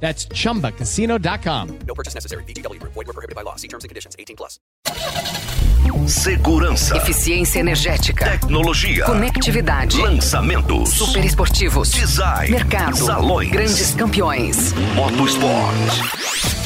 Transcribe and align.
That's 0.00 0.26
chumbacasino.com. 0.28 1.68
No 1.86 1.94
purchase 1.94 2.14
necessary. 2.14 2.44
BGW. 2.44 2.78
Void 2.82 3.06
were 3.06 3.12
prohibited 3.12 3.34
by 3.34 3.42
law. 3.42 3.56
See 3.56 3.68
terms 3.68 3.84
and 3.84 3.88
conditions. 3.88 4.14
18 4.18 4.36
plus. 4.36 4.60
Segurança, 6.06 6.96
Eficiência 6.96 7.58
energética. 7.60 8.24
tecnologia, 8.30 9.04
Conectividade. 9.04 10.00
lançamentos, 10.00 10.90
Super 10.90 11.24
esportivos. 11.24 11.90
design, 11.90 12.50
Mercado. 12.50 12.96
salões, 12.96 13.50
Grandes 13.50 13.94
campeões. 13.94 14.72
motosport. 14.94 15.74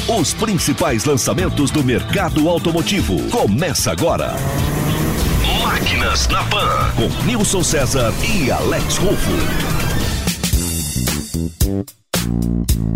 Os 0.09 0.35
principais 0.35 1.05
lançamentos 1.05 1.71
do 1.71 1.83
mercado 1.83 2.49
automotivo. 2.49 3.19
Começa 3.31 3.93
agora. 3.93 4.35
Máquinas 5.63 6.27
na 6.29 6.43
Pan, 6.45 6.93
com 6.97 7.09
Nilson 7.25 7.63
César 7.63 8.13
e 8.23 8.51
Alex 8.51 8.97
Rufo. 8.99 9.31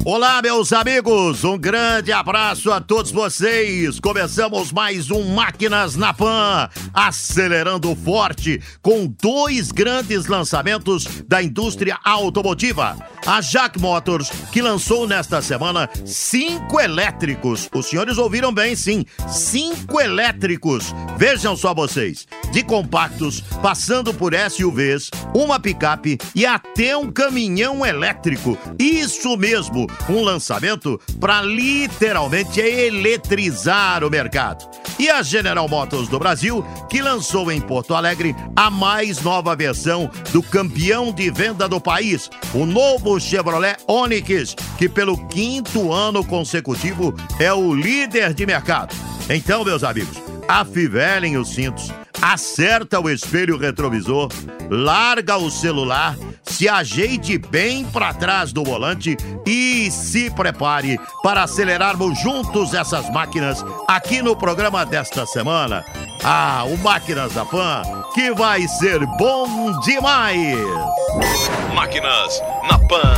Olá, 0.07 0.43
meus 0.43 0.71
amigos, 0.71 1.45
um 1.45 1.57
grande 1.57 2.13
abraço 2.13 2.71
a 2.71 2.79
todos 2.79 3.11
vocês. 3.11 3.99
Começamos 3.99 4.71
mais 4.71 5.11
um 5.11 5.35
Máquinas 5.35 5.97
na 5.97 6.13
Pan, 6.13 6.69
acelerando 6.93 7.97
forte 7.97 8.61
com 8.83 9.07
dois 9.07 9.73
grandes 9.73 10.27
lançamentos 10.27 11.07
da 11.27 11.43
indústria 11.43 11.99
automotiva. 12.05 12.97
A 13.27 13.41
Jack 13.41 13.81
Motors, 13.81 14.31
que 14.53 14.61
lançou 14.61 15.09
nesta 15.09 15.41
semana 15.41 15.89
cinco 16.05 16.79
elétricos. 16.79 17.71
Os 17.75 17.87
senhores 17.87 18.19
ouviram 18.19 18.53
bem, 18.53 18.77
sim, 18.77 19.07
cinco 19.27 19.99
elétricos. 19.99 20.95
Vejam 21.17 21.57
só 21.57 21.73
vocês, 21.73 22.27
de 22.53 22.63
compactos, 22.63 23.41
passando 23.63 24.13
por 24.13 24.35
SUVs, 24.35 25.11
uma 25.35 25.59
picape 25.59 26.19
e 26.35 26.45
até 26.45 26.95
um 26.95 27.11
caminhão 27.11 27.85
elétrico. 27.85 28.59
Isso 28.79 29.35
mesmo, 29.39 29.87
um 30.07 30.21
lançamento 30.23 31.01
para 31.19 31.41
literalmente 31.41 32.61
eletrizar 32.61 34.05
o 34.05 34.11
mercado. 34.11 34.69
E 34.99 35.09
a 35.09 35.23
General 35.23 35.67
Motors 35.67 36.09
do 36.09 36.19
Brasil, 36.19 36.65
que 36.91 37.01
lançou 37.01 37.51
em 37.51 37.61
Porto 37.61 37.95
Alegre 37.95 38.37
a 38.55 38.71
mais 38.71 39.23
nova 39.23 39.57
versão 39.57 40.11
do 40.31 40.43
campeão 40.43 41.11
de 41.11 41.31
venda 41.31 41.69
do 41.69 41.81
país, 41.81 42.31
o 42.53 42.67
novo 42.67 43.14
Chevrolet 43.21 43.77
Onix, 43.87 44.55
que 44.79 44.89
pelo 44.89 45.27
quinto 45.29 45.93
ano 45.93 46.25
consecutivo 46.25 47.15
é 47.39 47.53
o 47.53 47.75
líder 47.75 48.35
de 48.35 48.47
mercado. 48.47 48.95
Então, 49.29 49.65
meus 49.65 49.83
amigos, 49.83 50.17
afivelem 50.49 51.37
os 51.37 51.49
cintos, 51.51 51.91
acerta 52.21 53.01
o 53.01 53.09
espelho 53.09 53.57
retrovisor, 53.57 54.29
larga 54.71 55.37
o 55.37 55.51
celular, 55.51 56.17
se 56.43 56.69
ajeite 56.69 57.39
bem 57.39 57.85
para 57.85 58.15
trás 58.15 58.53
do 58.53 58.63
volante 58.63 59.17
e 59.47 59.91
se 59.91 60.31
prepare 60.31 60.99
para 61.23 61.43
acelerarmos 61.43 62.19
juntos 62.21 62.75
essas 62.75 63.11
máquinas 63.11 63.65
aqui 63.89 64.23
no 64.23 64.37
programa 64.37 64.85
desta 64.85 65.27
semana. 65.27 65.85
Ah, 66.23 66.65
o 66.67 66.79
Máquinas 66.79 67.35
da 67.35 67.45
Pan, 67.45 67.83
que 68.15 68.33
vai 68.33 68.67
ser 68.67 69.05
bom 69.19 69.79
demais! 69.81 71.64
Máquinas 71.75 72.41
na 72.71 72.79
Pan. 72.79 73.15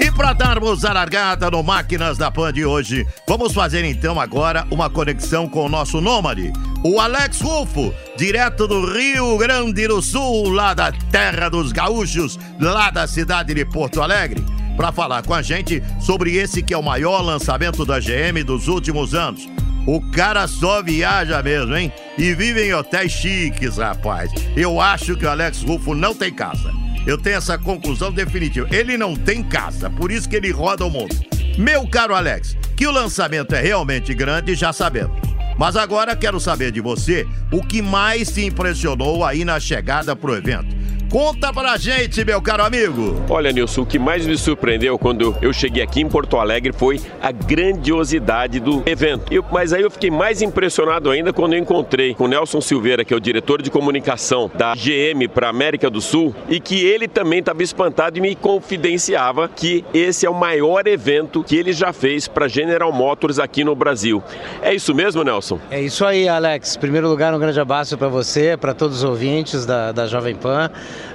E 0.00 0.10
para 0.12 0.32
darmos 0.34 0.84
a 0.84 0.92
largada 0.92 1.50
no 1.50 1.64
Máquinas 1.64 2.16
da 2.16 2.30
Pan 2.30 2.52
de 2.52 2.64
hoje, 2.64 3.04
vamos 3.26 3.52
fazer 3.52 3.84
então 3.84 4.20
agora 4.20 4.64
uma 4.70 4.88
conexão 4.88 5.48
com 5.48 5.66
o 5.66 5.68
nosso 5.68 6.00
nômade, 6.00 6.52
o 6.84 7.00
Alex 7.00 7.40
Rufo, 7.40 7.92
direto 8.16 8.68
do 8.68 8.86
Rio 8.92 9.36
Grande 9.36 9.88
do 9.88 10.00
Sul, 10.00 10.48
lá 10.50 10.74
da 10.74 10.92
terra 11.10 11.48
dos 11.48 11.72
gaúchos, 11.72 12.38
lá 12.60 12.90
da 12.90 13.08
cidade 13.08 13.52
de 13.52 13.64
Porto 13.64 14.00
Alegre, 14.00 14.44
para 14.76 14.92
falar 14.92 15.22
com 15.24 15.34
a 15.34 15.42
gente 15.42 15.82
sobre 16.00 16.36
esse 16.36 16.62
que 16.62 16.74
é 16.74 16.78
o 16.78 16.82
maior 16.82 17.20
lançamento 17.20 17.84
da 17.84 17.98
GM 17.98 18.42
dos 18.44 18.68
últimos 18.68 19.14
anos. 19.14 19.48
O 19.86 20.00
cara 20.10 20.46
só 20.48 20.82
viaja 20.82 21.42
mesmo, 21.42 21.76
hein? 21.76 21.92
E 22.16 22.32
vive 22.34 22.62
em 22.62 22.72
hotéis 22.72 23.12
chiques, 23.12 23.76
rapaz. 23.76 24.32
Eu 24.56 24.80
acho 24.80 25.16
que 25.16 25.26
o 25.26 25.30
Alex 25.30 25.62
Rufo 25.62 25.94
não 25.94 26.14
tem 26.14 26.32
casa. 26.32 26.72
Eu 27.06 27.18
tenho 27.18 27.36
essa 27.36 27.58
conclusão 27.58 28.10
definitiva. 28.10 28.66
Ele 28.70 28.96
não 28.96 29.14
tem 29.14 29.42
casa, 29.42 29.90
por 29.90 30.10
isso 30.10 30.28
que 30.28 30.36
ele 30.36 30.50
roda 30.50 30.86
o 30.86 30.90
mundo. 30.90 31.14
Meu 31.58 31.86
caro 31.86 32.14
Alex, 32.14 32.56
que 32.74 32.86
o 32.86 32.90
lançamento 32.90 33.54
é 33.54 33.60
realmente 33.60 34.14
grande, 34.14 34.54
já 34.54 34.72
sabemos. 34.72 35.34
Mas 35.58 35.76
agora 35.76 36.16
quero 36.16 36.40
saber 36.40 36.72
de 36.72 36.80
você 36.80 37.26
o 37.52 37.62
que 37.62 37.80
mais 37.80 38.32
te 38.32 38.44
impressionou 38.44 39.24
aí 39.24 39.44
na 39.44 39.60
chegada 39.60 40.16
pro 40.16 40.34
evento. 40.34 40.74
Conta 41.10 41.52
pra 41.52 41.76
gente, 41.76 42.24
meu 42.24 42.42
caro 42.42 42.64
amigo. 42.64 43.22
Olha, 43.30 43.52
Nilson, 43.52 43.82
o 43.82 43.86
que 43.86 44.00
mais 44.00 44.26
me 44.26 44.36
surpreendeu 44.36 44.98
quando 44.98 45.36
eu 45.40 45.52
cheguei 45.52 45.80
aqui 45.80 46.00
em 46.00 46.08
Porto 46.08 46.36
Alegre 46.38 46.72
foi 46.72 47.00
a 47.22 47.30
grandiosidade 47.30 48.58
do 48.58 48.82
evento. 48.84 49.32
Eu- 49.32 49.44
mas 49.52 49.72
aí 49.72 49.82
eu 49.82 49.90
fiquei 49.92 50.10
mais 50.10 50.42
impressionado 50.42 51.10
ainda 51.10 51.32
quando 51.32 51.52
eu 51.52 51.58
encontrei 51.60 52.14
com 52.14 52.24
o 52.24 52.28
Nelson 52.28 52.60
Silveira, 52.60 53.04
que 53.04 53.14
é 53.14 53.16
o 53.16 53.20
diretor 53.20 53.62
de 53.62 53.70
comunicação 53.70 54.50
da 54.52 54.74
GM 54.74 55.28
para 55.28 55.48
América 55.48 55.88
do 55.88 56.00
Sul, 56.00 56.34
e 56.48 56.58
que 56.58 56.84
ele 56.84 57.06
também 57.06 57.38
estava 57.38 57.62
espantado 57.62 58.18
e 58.18 58.20
me 58.20 58.34
confidenciava 58.34 59.48
que 59.48 59.84
esse 59.94 60.26
é 60.26 60.30
o 60.30 60.34
maior 60.34 60.84
evento 60.88 61.44
que 61.44 61.54
ele 61.56 61.72
já 61.72 61.92
fez 61.92 62.26
para 62.26 62.48
General 62.48 62.92
Motors 62.92 63.38
aqui 63.38 63.62
no 63.62 63.76
Brasil. 63.76 64.20
É 64.60 64.74
isso 64.74 64.92
mesmo, 64.92 65.22
Nelson? 65.22 65.60
É 65.70 65.80
isso 65.80 66.04
aí, 66.04 66.28
Alex. 66.28 66.74
Em 66.76 66.80
primeiro 66.80 67.08
lugar, 67.08 67.32
um 67.32 67.38
grande 67.38 67.60
abraço 67.60 67.96
para 67.96 68.08
você, 68.08 68.56
para 68.56 68.74
todos 68.74 68.98
os 68.98 69.04
ouvintes 69.04 69.64
da, 69.64 69.92
da 69.92 70.08
Jovem 70.08 70.34
Pan. 70.34 70.70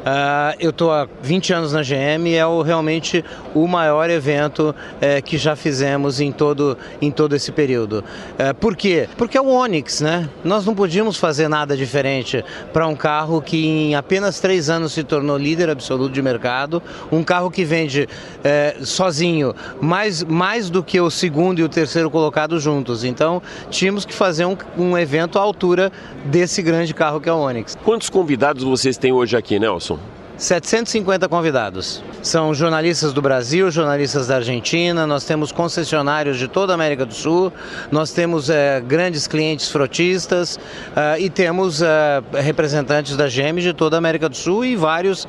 Ah, 0.06 0.56
eu 0.60 0.70
estou 0.70 0.92
há 0.92 1.08
20 1.22 1.54
anos 1.54 1.74
na 1.74 1.82
GM 1.82 2.28
e 2.28 2.36
é 2.36 2.46
o, 2.46 2.62
realmente 2.62 3.24
o 3.54 3.68
maior 3.68 4.10
evento 4.10 4.76
eh, 5.02 5.22
que 5.22 5.38
já 5.38 5.56
fizemos 5.56 6.20
em 6.20 6.32
todo, 6.32 6.78
em 7.02 7.12
todo 7.12 7.36
esse 7.36 7.52
período. 7.52 8.04
Eh, 8.38 8.54
por 8.54 8.76
quê? 8.76 9.08
Porque 9.18 9.38
é 9.38 9.42
o 9.42 9.48
Onix, 9.48 10.02
né? 10.02 10.30
Nós 10.44 10.66
não 10.66 10.74
podíamos 10.74 11.18
fazer 11.18 11.48
nada 11.48 11.76
diferente 11.76 12.44
para 12.72 12.88
um 12.88 12.96
carro 12.96 13.42
que 13.42 13.68
em 13.68 13.96
apenas 13.96 14.40
três 14.40 14.70
anos 14.70 14.94
se 14.94 15.04
tornou 15.04 15.38
líder 15.38 15.70
absoluto 15.70 16.14
de 16.14 16.22
mercado, 16.22 16.82
um 17.12 17.24
carro 17.24 17.52
que 17.52 17.66
vende 17.66 18.08
eh, 18.44 18.78
sozinho 18.82 19.54
mais, 19.82 20.24
mais 20.24 20.70
do 20.70 20.84
que 20.84 21.00
o 21.00 21.10
segundo 21.10 21.60
e 21.60 21.64
o 21.64 21.70
terceiro 21.70 22.10
colocado 22.10 22.60
juntos. 22.60 23.04
Então, 23.04 23.42
tínhamos 23.70 24.06
que 24.06 24.14
fazer 24.14 24.46
um, 24.46 24.58
um 24.78 24.98
evento 24.98 25.38
à 25.38 25.42
altura 25.42 25.92
desse 26.26 26.62
grande 26.62 26.94
carro 26.94 27.20
que 27.20 27.30
é 27.30 27.34
o 27.34 27.38
Onix. 27.38 27.78
Quantos 27.84 28.10
convidados 28.10 28.64
vocês 28.64 28.98
têm 28.98 29.12
hoje 29.12 29.36
aqui, 29.36 29.60
Nelson? 29.70 30.00
750 30.36 31.28
convidados. 31.28 32.02
São 32.24 32.54
jornalistas 32.54 33.12
do 33.12 33.22
Brasil, 33.22 33.70
jornalistas 33.70 34.28
da 34.28 34.38
Argentina, 34.38 35.06
nós 35.06 35.26
temos 35.26 35.52
concessionários 35.52 36.40
de 36.40 36.48
toda 36.48 36.74
a 36.74 36.76
América 36.76 37.06
do 37.06 37.14
Sul, 37.14 37.52
nós 37.92 38.12
temos 38.14 38.50
eh, 38.50 38.82
grandes 38.82 39.28
clientes 39.28 39.70
frotistas 39.70 40.58
eh, 40.96 41.20
e 41.20 41.30
temos 41.30 41.82
eh, 41.82 42.22
representantes 42.42 43.18
da 43.18 43.28
GM 43.28 43.60
de 43.62 43.74
toda 43.74 43.98
a 43.98 44.00
América 44.00 44.30
do 44.30 44.36
Sul 44.36 44.64
e 44.64 44.78
vários 44.78 45.28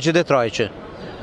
de 0.00 0.12
Detroit. 0.12 0.70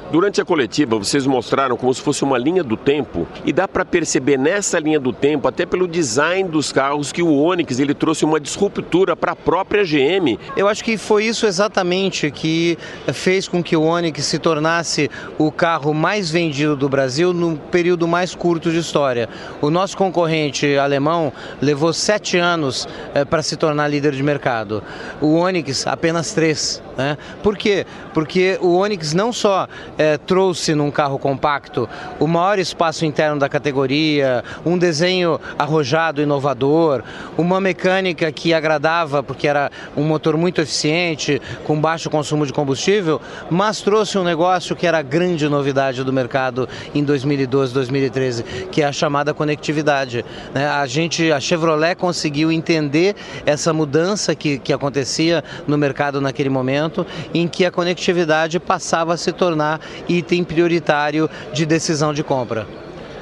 Durante 0.10 0.40
a 0.40 0.46
coletiva, 0.46 0.98
vocês 0.98 1.28
mostraram 1.28 1.76
como 1.76 1.94
se 1.94 2.02
fosse 2.02 2.24
uma 2.24 2.38
linha 2.38 2.64
do 2.64 2.78
tempo 2.78 3.28
e 3.44 3.52
dá 3.52 3.68
para 3.68 3.84
perceber 3.84 4.38
nessa 4.38 4.80
linha 4.80 5.02
do 5.02 5.12
tempo, 5.12 5.50
até 5.50 5.66
pelo 5.66 5.86
design 5.86 6.48
dos 6.48 6.72
carros, 6.72 7.12
que 7.12 7.22
o 7.22 7.36
Onix 7.36 7.78
ele 7.78 7.94
trouxe 7.94 8.24
uma 8.24 8.40
disruptura 8.40 9.18
para 9.18 9.34
a 9.34 9.36
própria 9.36 9.84
GM. 9.84 10.40
Eu 10.56 10.70
acho 10.70 10.82
que 10.82 10.98
foi 10.98 11.26
isso 11.26 11.46
exatamente 11.46 12.32
que 12.32 12.78
fez 13.12 13.50
com 13.50 13.62
que 13.62 13.76
o 13.76 13.82
Onix 13.82 14.24
se 14.24 14.40
tornasse 14.40 15.12
o 15.38 15.52
carro 15.52 15.94
mais 15.94 16.32
vendido 16.32 16.78
do 16.78 16.88
Brasil 16.88 17.34
num 17.34 17.58
período 17.58 18.08
mais 18.08 18.34
curto 18.34 18.72
de 18.72 18.78
história. 18.78 19.28
O 19.62 19.70
nosso 19.70 19.98
concorrente 19.98 20.78
alemão 20.78 21.34
levou 21.62 21.92
sete 21.92 22.38
anos 22.38 22.88
para 23.30 23.44
se 23.44 23.58
tornar 23.58 23.90
líder 23.90 24.14
de 24.14 24.24
mercado. 24.24 24.82
O 25.20 25.34
Onix 25.34 25.86
apenas 25.86 26.32
três. 26.32 26.82
Né? 26.98 27.18
Por 27.44 27.58
quê? 27.58 27.86
Porque 28.14 28.58
o 28.62 28.78
Onix 28.78 29.14
não 29.14 29.34
só 29.34 29.68
é, 29.98 30.18
trouxe 30.18 30.76
num 30.76 30.92
carro 30.92 31.18
compacto 31.18 31.90
o 32.20 32.28
maior 32.28 32.60
espaço 32.60 33.06
interno 33.06 33.40
da 33.40 33.50
categoria, 33.50 34.44
um 34.66 34.78
desenho 34.78 35.40
arrojado, 35.58 36.22
inovador, 36.22 37.04
uma 37.38 37.60
mecânica 37.60 38.32
que 38.32 38.54
agradava 38.54 39.24
porque 39.24 39.48
era 39.48 39.72
um 39.96 40.04
motor 40.04 40.38
muito 40.38 40.62
eficiente, 40.62 41.42
com 41.64 41.80
baixo 41.80 42.10
consumo 42.10 42.46
de 42.46 42.54
combustível, 42.54 43.22
mas 43.50 43.82
trouxe 43.82 44.18
um 44.18 44.24
negócio 44.24 44.76
que 44.76 44.86
era 44.86 45.00
a 45.00 45.02
grande 45.02 45.48
novidade 45.50 46.04
do 46.04 46.14
mercado 46.14 46.68
em 46.94 47.04
2012, 47.04 47.74
2013, 47.74 48.44
que 48.72 48.82
é 48.82 48.86
a 48.86 48.92
chamada 48.92 49.34
conectividade. 49.34 50.24
Né? 50.54 50.68
A 50.68 50.86
gente, 50.86 51.32
a 51.32 51.40
Chevrolet 51.40 51.96
conseguiu 51.96 52.52
entender 52.52 53.16
essa 53.46 53.74
mudança 53.74 54.36
que, 54.36 54.60
que 54.60 54.74
acontecia 54.74 55.44
no 55.68 55.78
mercado 55.78 56.22
naquele 56.22 56.50
momento, 56.50 57.06
em 57.34 57.48
que 57.48 57.66
a 57.66 57.72
conectividade 57.72 58.60
passava 58.60 59.14
a 59.14 59.18
se 59.18 59.32
tornar 59.32 59.80
item 60.08 60.44
prioritário 60.44 61.30
de 61.54 61.66
decisão 61.66 62.14
de 62.14 62.24
compra. 62.24 62.68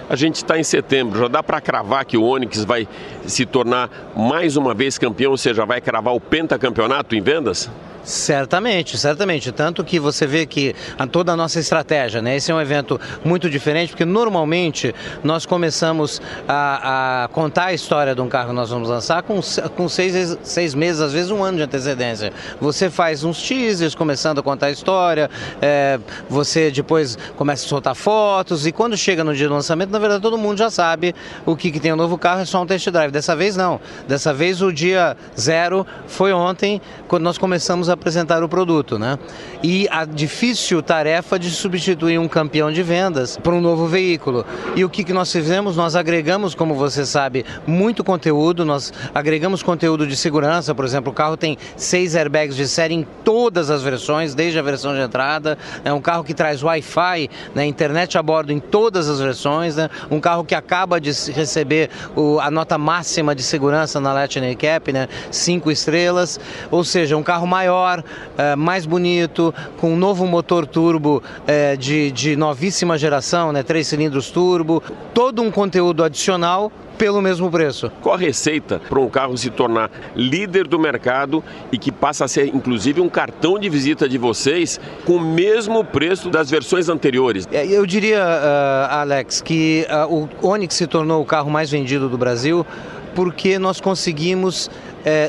A 0.07 0.15
gente 0.15 0.35
está 0.35 0.59
em 0.59 0.63
setembro, 0.63 1.19
já 1.19 1.27
dá 1.27 1.41
para 1.41 1.59
cravar 1.59 2.05
que 2.05 2.15
o 2.15 2.23
Onix 2.23 2.63
vai 2.63 2.87
se 3.25 3.45
tornar 3.45 3.89
mais 4.15 4.55
uma 4.55 4.73
vez 4.73 4.97
campeão, 4.99 5.31
ou 5.31 5.37
seja, 5.37 5.65
vai 5.65 5.81
cravar 5.81 6.13
o 6.13 6.19
pentacampeonato 6.19 7.15
em 7.15 7.21
vendas? 7.21 7.69
Certamente, 8.05 8.99
certamente. 8.99 9.51
Tanto 9.51 9.83
que 9.83 9.99
você 9.99 10.27
vê 10.27 10.45
que 10.45 10.75
a, 10.97 11.07
toda 11.07 11.31
a 11.31 11.35
nossa 11.35 11.59
estratégia, 11.59 12.21
né? 12.21 12.35
Esse 12.35 12.51
é 12.51 12.55
um 12.55 12.61
evento 12.61 13.01
muito 13.23 13.49
diferente, 13.49 13.89
porque 13.89 14.05
normalmente 14.05 14.93
nós 15.23 15.43
começamos 15.43 16.21
a, 16.47 17.23
a 17.23 17.27
contar 17.29 17.65
a 17.65 17.73
história 17.73 18.13
de 18.13 18.21
um 18.21 18.29
carro 18.29 18.49
que 18.49 18.55
nós 18.55 18.69
vamos 18.69 18.89
lançar 18.89 19.23
com, 19.23 19.41
com 19.75 19.89
seis, 19.89 20.37
seis 20.43 20.75
meses, 20.75 21.01
às 21.01 21.13
vezes 21.13 21.31
um 21.31 21.43
ano 21.43 21.57
de 21.57 21.63
antecedência. 21.63 22.31
Você 22.61 22.91
faz 22.91 23.23
uns 23.23 23.41
teasers 23.41 23.95
começando 23.95 24.37
a 24.37 24.43
contar 24.43 24.67
a 24.67 24.71
história, 24.71 25.27
é, 25.59 25.99
você 26.29 26.69
depois 26.69 27.17
começa 27.35 27.65
a 27.65 27.67
soltar 27.67 27.95
fotos, 27.95 28.67
e 28.67 28.71
quando 28.71 28.95
chega 28.95 29.23
no 29.23 29.33
dia 29.33 29.47
do 29.47 29.55
lançamento, 29.55 29.89
na 29.95 29.99
verdade 29.99 30.21
todo 30.21 30.37
mundo 30.37 30.57
já 30.57 30.69
sabe 30.69 31.15
o 31.45 31.55
que, 31.55 31.71
que 31.71 31.79
tem 31.79 31.91
o 31.91 31.95
um 31.95 31.97
novo 31.97 32.17
carro, 32.17 32.41
é 32.41 32.45
só 32.45 32.61
um 32.61 32.65
test 32.65 32.89
drive. 32.89 33.11
Dessa 33.11 33.35
vez 33.35 33.55
não. 33.55 33.79
Dessa 34.07 34.33
vez 34.33 34.61
o 34.61 34.71
dia 34.71 35.15
zero 35.39 35.85
foi 36.07 36.33
ontem, 36.33 36.81
quando 37.07 37.23
nós 37.23 37.37
começamos 37.37 37.89
a 37.89 37.93
apresentar 37.93 38.43
o 38.43 38.49
produto, 38.49 38.99
né? 38.99 39.17
E 39.63 39.87
a 39.89 40.05
difícil 40.05 40.81
tarefa 40.81 41.39
de 41.39 41.49
substituir 41.49 42.19
um 42.19 42.27
campeão 42.27 42.71
de 42.71 42.83
vendas 42.83 43.37
por 43.37 43.53
um 43.53 43.61
novo 43.61 43.87
veículo. 43.87 44.45
E 44.75 44.83
o 44.83 44.89
que, 44.89 45.03
que 45.03 45.13
nós 45.13 45.31
fizemos? 45.31 45.77
Nós 45.77 45.95
agregamos, 45.95 46.53
como 46.53 46.75
você 46.75 47.05
sabe, 47.05 47.45
muito 47.65 48.03
conteúdo, 48.03 48.65
nós 48.65 48.91
agregamos 49.13 49.63
conteúdo 49.63 50.05
de 50.05 50.15
segurança, 50.15 50.75
por 50.75 50.85
exemplo, 50.85 51.11
o 51.11 51.15
carro 51.15 51.37
tem 51.37 51.57
seis 51.75 52.15
airbags 52.15 52.55
de 52.55 52.67
série 52.67 52.93
em 52.93 53.07
todas 53.23 53.69
as 53.69 53.81
versões, 53.81 54.35
desde 54.35 54.59
a 54.59 54.61
versão 54.61 54.93
de 54.93 55.01
entrada, 55.01 55.57
é 55.83 55.93
um 55.93 56.01
carro 56.01 56.23
que 56.23 56.33
traz 56.33 56.61
Wi-Fi, 56.61 57.29
né, 57.53 57.65
internet 57.65 58.17
a 58.17 58.23
bordo 58.23 58.51
em 58.51 58.59
todas 58.59 59.09
as 59.09 59.19
versões, 59.19 59.75
né, 59.75 59.84
um 60.09 60.19
carro 60.19 60.43
que 60.43 60.55
acaba 60.55 60.99
de 60.99 61.11
receber 61.31 61.89
o, 62.15 62.39
a 62.39 62.49
nota 62.49 62.77
máxima 62.77 63.35
de 63.35 63.43
segurança 63.43 63.99
na 63.99 64.13
Lightning 64.13 64.55
Cap, 64.55 64.91
né, 64.91 65.07
cinco 65.31 65.71
estrelas, 65.71 66.39
ou 66.71 66.83
seja, 66.83 67.17
um 67.17 67.23
carro 67.23 67.47
maior 67.47 68.03
é, 68.37 68.55
mais 68.55 68.85
bonito, 68.85 69.53
com 69.77 69.93
um 69.93 69.97
novo 69.97 70.25
motor 70.25 70.65
turbo 70.65 71.21
é, 71.47 71.75
de, 71.75 72.11
de 72.11 72.35
novíssima 72.35 72.97
geração, 72.97 73.51
né, 73.51 73.63
três 73.63 73.87
cilindros 73.87 74.29
turbo, 74.29 74.81
todo 75.13 75.41
um 75.41 75.51
conteúdo 75.51 76.03
adicional 76.03 76.71
pelo 76.97 77.21
mesmo 77.21 77.49
preço. 77.49 77.91
Qual 78.01 78.15
a 78.15 78.17
receita 78.17 78.79
para 78.89 78.99
um 78.99 79.09
carro 79.09 79.37
se 79.37 79.49
tornar 79.49 79.89
líder 80.15 80.67
do 80.67 80.79
mercado 80.79 81.43
e 81.71 81.77
que 81.77 81.91
passa 81.91 82.25
a 82.25 82.27
ser 82.27 82.47
inclusive 82.47 83.01
um 83.01 83.09
cartão 83.09 83.59
de 83.59 83.69
visita 83.69 84.07
de 84.07 84.17
vocês 84.17 84.79
com 85.05 85.17
o 85.17 85.19
mesmo 85.19 85.83
preço 85.83 86.29
das 86.29 86.49
versões 86.49 86.89
anteriores? 86.89 87.47
É, 87.51 87.65
eu 87.65 87.85
diria, 87.85 88.23
uh, 88.23 88.93
Alex, 88.93 89.41
que 89.41 89.85
uh, 89.89 90.29
o 90.41 90.47
Onix 90.47 90.75
se 90.75 90.87
tornou 90.87 91.21
o 91.21 91.25
carro 91.25 91.49
mais 91.49 91.69
vendido 91.69 92.09
do 92.09 92.17
Brasil 92.17 92.65
porque 93.13 93.57
nós 93.57 93.79
conseguimos 93.79 94.67
uh, 94.67 94.71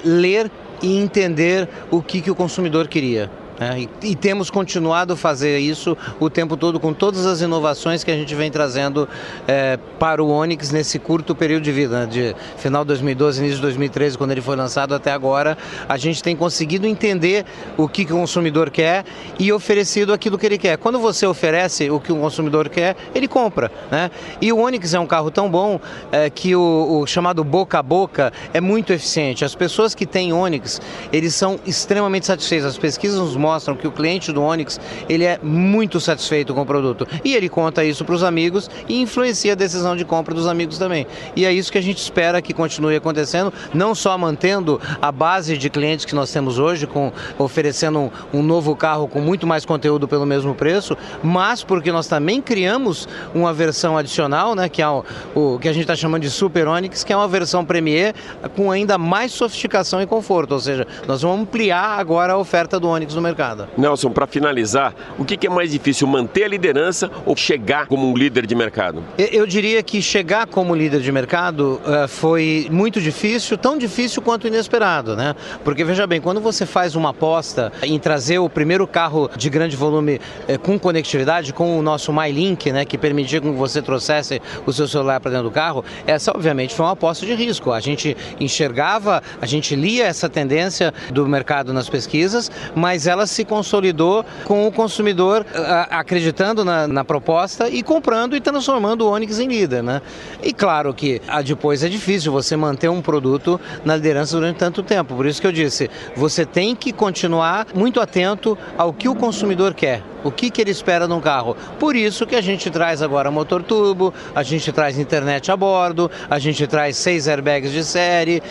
ler 0.04 0.50
e 0.82 0.98
entender 0.98 1.69
o 1.90 2.02
que, 2.02 2.20
que 2.20 2.30
o 2.30 2.34
consumidor 2.34 2.88
queria. 2.88 3.30
É, 3.58 3.81
e, 3.81 3.88
e, 4.03 4.14
temos 4.14 4.50
continuado 4.50 5.14
a 5.14 5.17
fazer 5.17 5.58
isso 5.58 5.97
o 6.20 6.29
tempo 6.29 6.56
todo 6.56 6.79
com 6.79 6.93
todas 6.93 7.25
as 7.25 7.41
inovações 7.41 8.05
que 8.05 8.11
a 8.11 8.14
gente 8.14 8.35
vem 8.35 8.50
trazendo 8.50 9.08
é, 9.49 9.79
para 9.99 10.23
o 10.23 10.29
Onix 10.29 10.70
nesse 10.70 10.99
curto 10.99 11.35
período 11.35 11.62
de 11.62 11.73
vida, 11.73 12.00
né, 12.00 12.06
de 12.06 12.37
final 12.58 12.85
de 12.85 12.88
2012, 12.88 13.41
início 13.41 13.56
de 13.56 13.62
2013, 13.62 14.19
quando 14.19 14.32
ele 14.32 14.43
foi 14.43 14.56
lançado 14.56 14.94
até 14.94 15.11
agora. 15.11 15.56
A 15.88 15.97
gente 15.97 16.23
tem 16.23 16.37
conseguido 16.37 16.87
entender 16.87 17.47
o 17.79 17.88
que, 17.88 18.05
que 18.05 18.12
o 18.12 18.17
consumidor 18.17 18.70
quer 18.70 19.05
e 19.38 19.50
oferecido 19.53 20.12
aquilo 20.12 20.37
que 20.37 20.44
ele 20.44 20.58
quer. 20.58 20.76
Quando 20.76 20.99
você 20.99 21.26
oferece 21.26 21.91
o 21.91 21.99
que 21.99 22.12
o 22.12 22.17
consumidor 22.17 22.69
quer, 22.69 22.94
ele 23.14 23.26
compra. 23.26 23.70
Né? 23.91 24.11
E 24.41 24.53
o 24.53 24.58
Onix 24.58 24.93
é 24.93 25.00
um 25.00 25.06
carro 25.06 25.31
tão 25.31 25.50
bom 25.50 25.81
é, 26.12 26.29
que 26.29 26.55
o, 26.55 27.00
o 27.00 27.06
chamado 27.06 27.43
boca 27.43 27.79
a 27.79 27.82
boca 27.82 28.32
é 28.53 28.61
muito 28.61 28.93
eficiente. 28.93 29.44
As 29.44 29.55
pessoas 29.55 29.94
que 29.94 30.05
têm 30.05 30.32
Onix, 30.32 30.81
eles 31.11 31.35
são 31.35 31.58
extremamente 31.64 32.26
satisfeitos. 32.26 32.67
As 32.67 32.76
pesquisas 32.76 33.19
nos 33.19 33.37
mostram 33.46 33.76
que 33.76 33.87
o 33.87 33.93
cliente 33.93 34.32
do 34.32 34.43
Onix 34.43 34.81
ele 35.08 35.25
é 35.25 35.38
muito 35.40 36.00
satisfeito 36.00 36.52
com 36.52 36.62
o 36.62 36.66
produto. 36.66 37.06
E 37.25 37.34
ele 37.34 37.48
conta 37.48 37.84
isso 37.84 38.04
para 38.04 38.14
os 38.14 38.25
amigos 38.25 38.69
e 38.88 39.00
influencia 39.00 39.52
a 39.52 39.54
decisão 39.54 39.94
de 39.94 40.04
compra 40.04 40.34
dos 40.34 40.48
amigos 40.48 40.78
também. 40.78 41.06
E 41.37 41.44
é 41.44 41.52
isso 41.52 41.70
que 41.70 41.78
a 41.78 41.82
gente 41.82 41.98
espera 41.98 42.43
que 42.43 42.52
continue 42.52 42.96
acontecendo, 42.96 43.52
não 43.72 43.94
só 43.94 44.19
mantendo 44.19 44.81
a 45.00 45.12
base 45.12 45.56
de 45.56 45.70
clientes 45.70 46.04
que 46.04 46.14
nós 46.14 46.32
temos 46.32 46.58
hoje, 46.58 46.88
com 46.88 47.12
oferecendo 47.38 48.00
um, 48.00 48.10
um 48.34 48.43
novo 48.43 48.75
carro 48.75 49.06
com 49.06 49.20
muito 49.20 49.46
mais 49.46 49.64
conteúdo 49.64 50.08
pelo 50.08 50.26
mesmo 50.26 50.54
preço, 50.54 50.96
mas 51.22 51.62
porque 51.62 51.93
nós 51.93 52.08
também 52.08 52.43
criamos 52.43 53.08
uma 53.32 53.52
versão 53.52 53.96
adicional, 53.96 54.56
né, 54.56 54.69
que 54.69 54.82
é 54.82 54.88
o, 54.88 55.04
o 55.34 55.58
que 55.60 55.69
a 55.69 55.72
gente 55.72 55.82
está 55.82 55.94
chamando 55.94 56.22
de 56.22 56.31
Super 56.31 56.66
Onix, 56.66 57.04
que 57.04 57.12
é 57.12 57.16
uma 57.16 57.28
versão 57.28 57.64
Premier 57.64 58.14
com 58.56 58.72
ainda 58.72 58.98
mais 58.98 59.32
sofisticação 59.32 60.02
e 60.02 60.06
conforto, 60.06 60.52
ou 60.52 60.60
seja, 60.60 60.87
nós 61.06 61.22
vamos 61.22 61.43
ampliar 61.43 62.00
agora 62.00 62.32
a 62.32 62.38
oferta 62.38 62.81
do 62.81 62.88
Onix 62.88 63.14
no 63.14 63.22
mercado 63.22 63.35
mercado. 63.36 63.68
Nelson, 63.76 64.10
para 64.10 64.26
finalizar, 64.26 64.94
o 65.18 65.24
que 65.24 65.46
é 65.46 65.50
mais 65.50 65.70
difícil, 65.70 66.06
manter 66.06 66.44
a 66.44 66.48
liderança 66.48 67.10
ou 67.26 67.36
chegar 67.36 67.86
como 67.86 68.10
um 68.10 68.16
líder 68.16 68.46
de 68.46 68.54
mercado? 68.54 69.04
Eu 69.18 69.46
diria 69.46 69.82
que 69.82 70.00
chegar 70.00 70.46
como 70.46 70.74
líder 70.74 71.00
de 71.00 71.12
mercado 71.12 71.80
uh, 71.84 72.08
foi 72.08 72.66
muito 72.70 72.98
difícil, 73.00 73.58
tão 73.58 73.76
difícil 73.76 74.22
quanto 74.22 74.46
inesperado, 74.46 75.14
né? 75.14 75.34
Porque 75.62 75.84
veja 75.84 76.06
bem, 76.06 76.20
quando 76.20 76.40
você 76.40 76.64
faz 76.64 76.96
uma 76.96 77.10
aposta 77.10 77.70
em 77.82 77.98
trazer 77.98 78.38
o 78.38 78.48
primeiro 78.48 78.86
carro 78.86 79.30
de 79.36 79.50
grande 79.50 79.76
volume 79.76 80.18
uh, 80.48 80.58
com 80.60 80.78
conectividade, 80.78 81.52
com 81.52 81.78
o 81.78 81.82
nosso 81.82 82.12
MyLink, 82.12 82.72
né, 82.72 82.84
que 82.86 82.96
permitia 82.96 83.40
que 83.40 83.48
você 83.50 83.82
trouxesse 83.82 84.40
o 84.64 84.72
seu 84.72 84.88
celular 84.88 85.20
para 85.20 85.30
dentro 85.30 85.48
do 85.48 85.50
carro, 85.50 85.84
essa 86.06 86.30
obviamente 86.30 86.74
foi 86.74 86.86
uma 86.86 86.92
aposta 86.92 87.26
de 87.26 87.34
risco. 87.34 87.70
A 87.72 87.80
gente 87.80 88.16
enxergava, 88.40 89.22
a 89.40 89.46
gente 89.46 89.76
lia 89.76 90.06
essa 90.06 90.28
tendência 90.28 90.94
do 91.10 91.26
mercado 91.28 91.72
nas 91.72 91.88
pesquisas, 91.88 92.50
mas 92.74 93.06
ela 93.06 93.25
se 93.26 93.44
consolidou 93.44 94.25
com 94.44 94.67
o 94.67 94.73
consumidor 94.73 95.44
acreditando 95.90 96.65
na, 96.65 96.86
na, 96.86 97.05
proposta 97.05 97.69
e 97.69 97.82
comprando 97.82 98.36
e 98.36 98.41
transformando 98.41 99.03
o 99.03 99.10
Onix 99.10 99.39
em 99.39 99.48
líder, 99.48 99.82
né? 99.82 100.03
E 100.43 100.53
claro 100.53 100.93
que 100.93 101.20
a, 101.29 101.43
depois 101.43 101.82
é 101.82 101.89
difícil 101.89 102.32
você 102.32 102.56
manter 102.56 102.89
um 102.89 103.00
produto 103.00 103.60
na 103.84 103.96
liderança 103.96 104.36
durante 104.36 104.56
tanto 104.56 104.82
tempo. 104.82 105.15
Por 105.15 105.27
isso 105.27 105.41
que 105.41 105.46
eu 105.46 105.53
disse, 105.53 105.91
você 106.15 106.44
tem 106.44 106.74
que 106.74 106.93
continuar 106.93 107.67
muito 107.74 108.00
atento 108.00 108.56
ao 108.77 108.93
que 108.93 109.08
o 109.08 109.15
consumidor 109.15 109.74
quer 109.74 110.03
o 110.27 110.31
que, 110.31 110.50
que 110.50 110.60
ele 110.60 110.70
espera 110.70 111.06
num 111.06 111.20
carro. 111.20 111.56
Por 111.79 111.94
isso 111.94 112.27
que 112.27 112.34
a 112.34 112.41
gente 112.41 112.69
traz 112.69 113.00
agora 113.00 113.31
motor 113.31 113.62
turbo, 113.62 114.12
a 114.34 114.43
gente 114.43 114.72
traz 114.72 114.98
internet 114.98 115.53
a 115.53 115.56
bordo, 115.56 116.10
a 116.29 116.39
gente 116.39 116.67
traz 116.67 116.96
seis 116.96 117.29
airbags 117.29 117.70
de 117.70 117.84
série, 117.84 118.43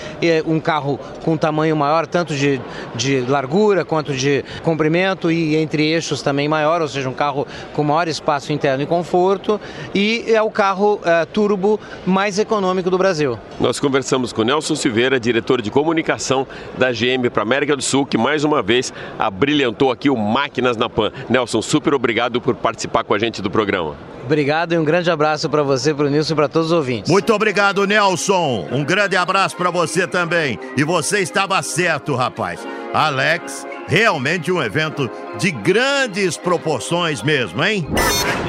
um 0.45 0.59
carro 0.59 0.97
com 1.23 1.35
tamanho 1.35 1.75
maior, 1.75 2.07
tanto 2.07 2.33
de, 2.33 2.61
de 2.95 3.21
largura 3.21 3.83
quanto 3.83 4.13
de 4.13 4.43
comprimento 4.65 5.31
e 5.31 5.55
entre 5.55 5.85
eixos 5.85 6.23
também 6.23 6.49
maior, 6.49 6.81
ou 6.81 6.87
seja, 6.87 7.07
um 7.07 7.13
carro 7.13 7.45
com 7.73 7.83
maior 7.83 8.07
espaço 8.07 8.51
interno 8.51 8.83
e 8.83 8.87
conforto, 8.87 9.61
e 9.93 10.25
é 10.27 10.41
o 10.41 10.49
carro 10.49 10.99
é, 11.05 11.23
turbo 11.25 11.79
mais 12.05 12.39
econômico 12.39 12.89
do 12.89 12.97
Brasil. 12.97 13.37
Nós 13.59 13.79
conversamos 13.79 14.33
com 14.33 14.43
Nelson 14.43 14.75
Silveira, 14.75 15.19
diretor 15.19 15.61
de 15.61 15.69
comunicação 15.69 16.47
da 16.77 16.91
GM 16.91 17.29
para 17.31 17.43
América 17.43 17.75
do 17.75 17.83
Sul, 17.83 18.07
que 18.07 18.17
mais 18.17 18.43
uma 18.43 18.63
vez 18.63 18.91
abrilhantou 19.19 19.91
aqui 19.91 20.09
o 20.09 20.17
Máquinas 20.17 20.75
na 20.75 20.89
Pan. 20.89 21.11
Nelson, 21.29 21.61
super 21.61 21.93
obrigado 21.93 22.41
por 22.41 22.55
participar 22.55 23.03
com 23.03 23.13
a 23.13 23.19
gente 23.19 23.43
do 23.43 23.51
programa. 23.51 23.95
Obrigado 24.25 24.73
e 24.73 24.77
um 24.79 24.83
grande 24.83 25.11
abraço 25.11 25.47
para 25.47 25.61
você, 25.61 25.93
para 25.93 26.07
o 26.07 26.09
Nilson 26.09 26.33
e 26.33 26.35
para 26.35 26.47
todos 26.49 26.71
os 26.71 26.73
ouvintes. 26.73 27.11
Muito 27.11 27.31
obrigado, 27.31 27.85
Nelson. 27.85 28.67
Um 28.71 28.83
grande 28.83 29.15
abraço 29.15 29.55
para 29.55 29.69
você 29.69 30.07
também. 30.07 30.57
E 30.75 30.83
você 30.83 31.19
estava 31.19 31.61
certo, 31.61 32.15
rapaz. 32.15 32.67
Alex, 32.91 33.67
realmente 33.87 34.51
um 34.51 34.61
evento 34.61 35.09
de 35.39 35.51
grandes 35.51 36.37
proporções 36.37 37.21
mesmo, 37.21 37.63
hein? 37.63 37.87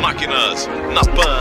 Máquinas 0.01 0.69
na 0.93 1.03
Pan. 1.03 1.41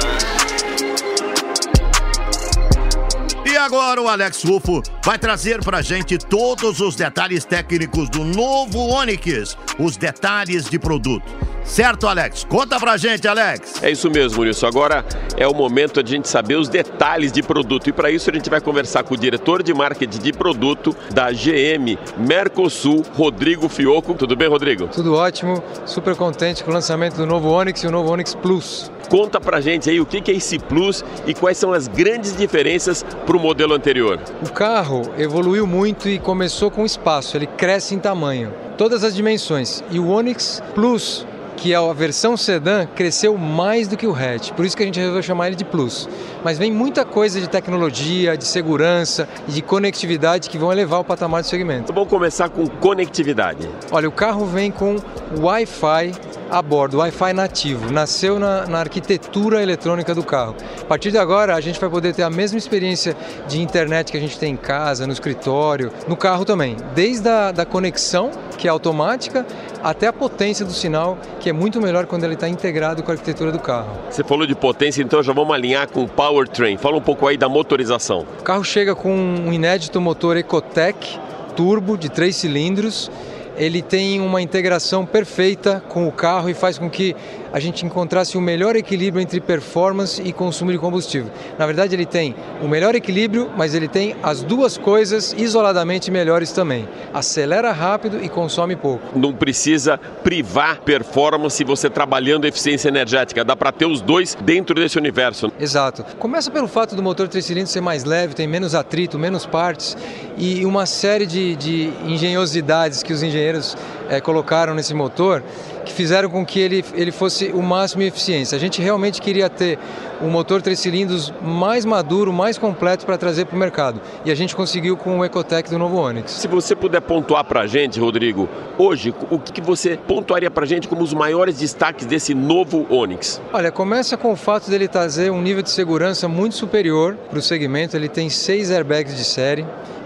E 3.46 3.58
agora 3.58 4.02
o 4.02 4.08
Alex 4.10 4.44
Rufo 4.44 4.82
vai 5.04 5.18
trazer 5.18 5.64
pra 5.64 5.82
gente 5.82 6.18
todos 6.18 6.82
os 6.82 6.96
detalhes 6.96 7.46
técnicos 7.46 8.10
do 8.10 8.24
novo 8.26 8.80
Onix, 8.90 9.58
os 9.80 9.96
detalhes 9.96 10.70
de 10.70 10.78
produto. 10.78 11.55
Certo, 11.66 12.08
Alex? 12.08 12.46
Conta 12.48 12.80
pra 12.80 12.96
gente, 12.96 13.28
Alex. 13.28 13.84
É 13.84 13.92
isso 13.92 14.10
mesmo, 14.10 14.44
Nilson. 14.44 14.68
Agora 14.68 15.04
é 15.36 15.48
o 15.48 15.54
momento 15.54 16.02
de 16.02 16.14
a 16.14 16.16
gente 16.16 16.30
saber 16.30 16.56
os 16.56 16.70
detalhes 16.70 17.32
de 17.32 17.42
produto. 17.42 17.90
E 17.90 17.92
para 17.92 18.12
isso 18.12 18.30
a 18.30 18.34
gente 18.34 18.50
vai 18.50 18.62
conversar 18.62 19.04
com 19.04 19.16
o 19.16 19.18
diretor 19.18 19.64
de 19.64 19.74
marketing 19.74 20.20
de 20.20 20.32
produto 20.32 20.96
da 21.14 21.32
GM 21.32 21.98
Mercosul, 22.18 23.04
Rodrigo 23.16 23.68
Fioco. 23.68 24.14
Tudo 24.14 24.36
bem, 24.36 24.48
Rodrigo? 24.48 24.88
Tudo 24.88 25.16
ótimo, 25.16 25.62
super 25.86 26.16
contente 26.16 26.64
com 26.64 26.72
o 26.72 26.74
lançamento 26.74 27.16
do 27.16 27.26
novo 27.26 27.50
Onix 27.50 27.84
e 27.84 27.88
o 27.88 27.92
novo 27.92 28.12
Onix 28.12 28.36
Plus. 28.36 28.92
Conta 29.10 29.42
pra 29.42 29.62
gente 29.62 29.90
aí 29.90 30.00
o 30.00 30.06
que 30.06 30.32
é 30.32 30.36
esse 30.36 30.58
Plus 30.60 31.04
e 31.26 31.34
quais 31.34 31.58
são 31.58 31.74
as 31.74 31.88
grandes 31.88 32.36
diferenças 32.36 33.04
para 33.26 33.36
o 33.36 33.40
modelo 33.40 33.74
anterior. 33.74 34.20
O 34.42 34.52
carro 34.52 35.02
evoluiu 35.18 35.68
muito 35.68 36.08
e 36.08 36.20
começou 36.20 36.72
com 36.72 36.86
espaço, 36.86 37.36
ele 37.36 37.48
cresce 37.48 37.94
em 37.94 38.00
tamanho, 38.00 38.54
todas 38.78 39.04
as 39.04 39.16
dimensões. 39.16 39.84
E 39.92 40.00
o 40.00 40.08
Onix 40.10 40.62
Plus 40.74 41.26
que 41.56 41.74
a 41.74 41.94
versão 41.94 42.38
sedã 42.38 42.86
cresceu 42.86 43.38
mais 43.38 43.88
do 43.88 43.98
que 43.98 44.08
o 44.08 44.14
hatch, 44.14 44.52
por 44.52 44.66
isso 44.66 44.76
que 44.76 44.84
a 44.84 44.86
gente 44.86 45.00
resolveu 45.00 45.24
chamar 45.24 45.48
ele 45.48 45.56
de 45.56 45.66
Plus. 45.66 46.08
Mas 46.44 46.58
vem 46.58 46.72
muita 46.72 47.04
coisa 47.04 47.40
de 47.40 47.48
tecnologia, 47.48 48.38
de 48.38 48.46
segurança 48.46 49.28
e 49.48 49.52
de 49.52 49.62
conectividade 49.62 50.50
que 50.50 50.58
vão 50.58 50.72
elevar 50.72 51.00
o 51.00 51.04
patamar 51.04 51.42
do 51.42 51.48
segmento. 51.48 51.94
Vamos 51.94 52.10
começar 52.10 52.50
com 52.50 52.68
conectividade. 52.68 53.70
Olha, 53.92 54.08
o 54.08 54.12
carro 54.12 54.46
vem 54.46 54.72
com 54.72 54.98
Wi-Fi 55.40 56.14
a 56.50 56.62
bordo, 56.62 56.98
Wi-Fi 56.98 57.34
nativo, 57.34 57.92
nasceu 57.92 58.40
na, 58.40 58.68
na, 58.68 58.80
arquitetura 58.80 59.62
eletrônica 59.62 60.14
do 60.14 60.24
carro. 60.24 60.56
A 60.80 60.86
partir 60.86 61.12
de 61.12 61.18
agora, 61.18 61.56
a 61.56 61.62
gente 61.62 61.80
vai 61.80 61.90
poder 61.90 62.14
ter 62.14 62.24
a 62.24 62.30
mesma 62.30 62.58
experiência 62.58 63.16
de 63.48 63.62
internet 63.62 64.12
que 64.12 64.18
a 64.18 64.22
gente 64.22 64.38
tem 64.38 64.54
em 64.54 64.58
casa, 64.58 65.08
no 65.08 65.14
escritório, 65.14 65.92
no 66.08 66.16
carro 66.16 66.46
também. 66.46 66.78
Desde 66.94 67.28
a 67.28 67.52
da 67.52 67.66
conexão, 67.66 68.32
que 68.56 68.68
é 68.68 68.72
automática, 68.72 69.46
até 69.84 70.08
a 70.08 70.14
potência 70.14 70.66
do 70.66 70.74
sinal, 70.74 71.18
que 71.40 71.50
é 71.50 71.54
muito 71.54 71.82
melhor 71.82 72.06
quando 72.06 72.24
ele 72.24 72.34
está 72.34 72.48
integrado 72.48 73.04
com 73.04 73.12
a 73.12 73.14
arquitetura 73.14 73.52
do 73.52 73.60
carro. 73.60 73.90
Você 74.10 74.24
falou 74.24 74.48
de 74.48 74.56
potência, 74.56 75.02
então 75.02 75.22
já 75.22 75.34
vamos 75.34 75.54
alinhar 75.54 75.90
com 75.90 76.04
o 76.04 76.08
powertrain. 76.08 76.78
Fala 76.78 76.98
um 76.98 77.02
pouco 77.02 77.28
aí 77.28 77.38
da 77.38 77.50
motorização. 77.50 78.26
O 78.40 78.44
carro 78.44 78.64
chega 78.64 78.96
com 78.96 79.14
um 79.14 79.52
inédito 79.52 80.00
motor 80.02 80.38
Ecotec 80.38 81.20
turbo 81.56 81.98
de 81.98 82.10
três 82.10 82.36
cilindros 82.36 83.10
ele 83.58 83.82
tem 83.82 84.20
uma 84.22 84.42
integração 84.42 85.06
perfeita 85.06 85.84
com 85.88 86.08
o 86.08 86.12
carro 86.12 86.50
e 86.50 86.54
faz 86.54 86.78
com 86.78 86.90
que 86.90 87.16
a 87.56 87.60
gente 87.62 87.86
encontrasse 87.86 88.38
o 88.38 88.42
melhor 88.42 88.76
equilíbrio 88.76 89.22
entre 89.22 89.40
performance 89.40 90.22
e 90.22 90.34
consumo 90.34 90.74
de 90.74 90.78
combustível. 90.78 91.32
Na 91.58 91.66
verdade, 91.66 91.96
ele 91.96 92.06
tem 92.06 92.36
o 92.62 92.68
melhor 92.68 92.96
equilíbrio, 92.96 93.50
mas 93.56 93.74
ele 93.74 93.88
tem 93.88 94.14
as 94.22 94.44
duas 94.44 94.78
coisas 94.78 95.34
isoladamente 95.38 96.12
melhores 96.12 96.52
também. 96.52 96.86
Acelera 97.14 97.72
rápido 97.72 98.22
e 98.22 98.28
consome 98.28 98.76
pouco. 98.76 99.18
Não 99.18 99.32
precisa 99.32 99.98
privar 100.22 100.82
performance 100.82 101.64
você 101.64 101.90
trabalhando 101.90 102.44
eficiência 102.44 102.90
energética. 102.90 103.42
Dá 103.46 103.56
para 103.56 103.72
ter 103.72 103.86
os 103.86 104.02
dois 104.02 104.36
dentro 104.36 104.76
desse 104.76 104.98
universo. 104.98 105.50
Exato. 105.58 106.04
Começa 106.20 106.52
pelo 106.52 106.68
fato 106.68 106.94
do 106.94 107.02
motor 107.02 107.30
3 107.30 107.46
cilindros 107.46 107.72
ser 107.72 107.80
mais 107.80 108.04
leve, 108.04 108.34
tem 108.34 108.48
menos 108.48 108.76
atrito, 108.76 109.18
menos 109.18 109.46
partes 109.46 109.96
e 110.38 110.66
uma 110.66 110.86
série 110.86 111.26
de, 111.26 111.56
de 111.56 111.90
engenhosidades 112.06 113.02
que 113.02 113.14
os 113.14 113.24
engenheiros 113.24 113.78
é, 114.10 114.20
colocaram 114.20 114.76
nesse 114.76 114.94
motor 114.94 115.42
que 115.86 115.94
fizeram 115.94 116.30
com 116.30 116.46
que 116.46 116.60
ele, 116.60 116.84
ele 116.94 117.12
fosse 117.12 117.52
o 117.54 117.62
máximo 117.62 118.02
em 118.02 118.08
eficiência. 118.08 118.56
A 118.56 118.60
gente 118.60 118.82
realmente 118.82 119.22
queria 119.22 119.50
ter 119.50 119.80
um 120.22 120.30
motor 120.30 120.62
três 120.62 120.80
cilindros 120.80 121.34
mais 121.42 121.86
maduro, 121.86 122.34
mais 122.34 122.58
completo 122.58 123.06
para 123.06 123.18
trazer 123.18 123.46
para 123.46 123.56
o 123.56 123.60
mercado. 123.60 124.02
E 124.26 124.32
a 124.32 124.36
gente 124.36 124.56
conseguiu 124.56 124.98
com 124.98 125.20
o 125.20 125.26
Ecotec 125.26 125.70
do 125.70 125.78
novo 125.78 125.98
Onix. 125.98 126.32
Se 126.32 126.48
você 126.48 126.76
puder 126.76 127.02
pontuar 127.02 127.44
para 127.46 127.62
a 127.62 127.68
gente, 127.68 128.00
Rodrigo, 128.00 128.50
hoje, 128.78 129.14
o 129.30 129.40
que 129.40 129.62
você 129.62 129.98
pontuaria 129.98 130.50
para 130.50 130.64
a 130.64 130.68
gente 130.68 130.88
como 130.88 131.04
os 131.04 131.14
maiores 131.14 131.58
destaques 131.58 132.06
desse 132.06 132.34
novo 132.34 132.86
Onix? 132.90 133.42
Olha, 133.54 133.72
começa 133.72 134.18
com 134.18 134.32
o 134.32 134.36
fato 134.36 134.70
dele 134.70 134.88
trazer 134.88 135.32
um 135.32 135.42
nível 135.42 135.62
de 135.62 135.70
segurança 135.70 136.28
muito 136.28 136.56
superior 136.56 137.16
para 137.30 137.40
o 137.40 137.42
segmento. 137.42 137.96
Ele 137.96 138.10
tem 138.10 138.30
seis 138.30 138.72
airbags 138.72 139.16
de 139.16 139.24
série, 139.24 139.66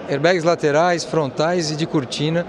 airbags 0.09 0.43
laterais, 0.43 1.03
frontais 1.03 1.71
e 1.71 1.75
de 1.75 1.86
cortina 1.86 2.45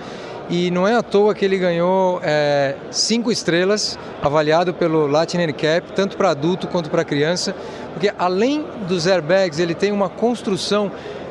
e 0.50 0.70
não 0.70 0.86
é 0.86 0.96
à 0.96 1.02
toa 1.02 1.32
que 1.32 1.44
ele 1.44 1.56
ganhou 1.56 2.20
é, 2.24 2.74
cinco 2.90 3.30
estrelas, 3.30 3.96
avaliado 4.20 4.74
pelo 4.74 5.06
Latin 5.06 5.38
NCAP, 5.38 5.92
tanto 5.94 6.16
para 6.16 6.30
adulto 6.30 6.66
quanto 6.66 6.90
para 6.90 7.04
criança, 7.04 7.54
porque 7.92 8.12
além 8.18 8.66
dos 8.88 9.06
airbags, 9.06 9.60
ele 9.60 9.74
tem 9.74 9.92
uma 9.92 10.08
construção 10.08 10.90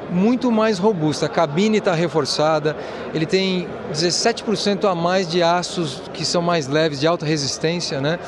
muito 0.09 0.51
mais 0.51 0.79
robusta. 0.79 1.25
A 1.25 1.29
cabine 1.29 1.79
está 1.79 1.93
reforçada, 1.93 2.75
ele 3.13 3.25
tem 3.25 3.67
17% 3.91 4.89
a 4.89 4.95
mais 4.95 5.27
de 5.27 5.43
aços 5.43 6.01
que 6.13 6.23
são 6.25 6.41
mais 6.41 6.67
leves, 6.67 6.99
de 6.99 7.05
alta 7.05 7.25
resistência, 7.25 7.99
né? 7.99 8.19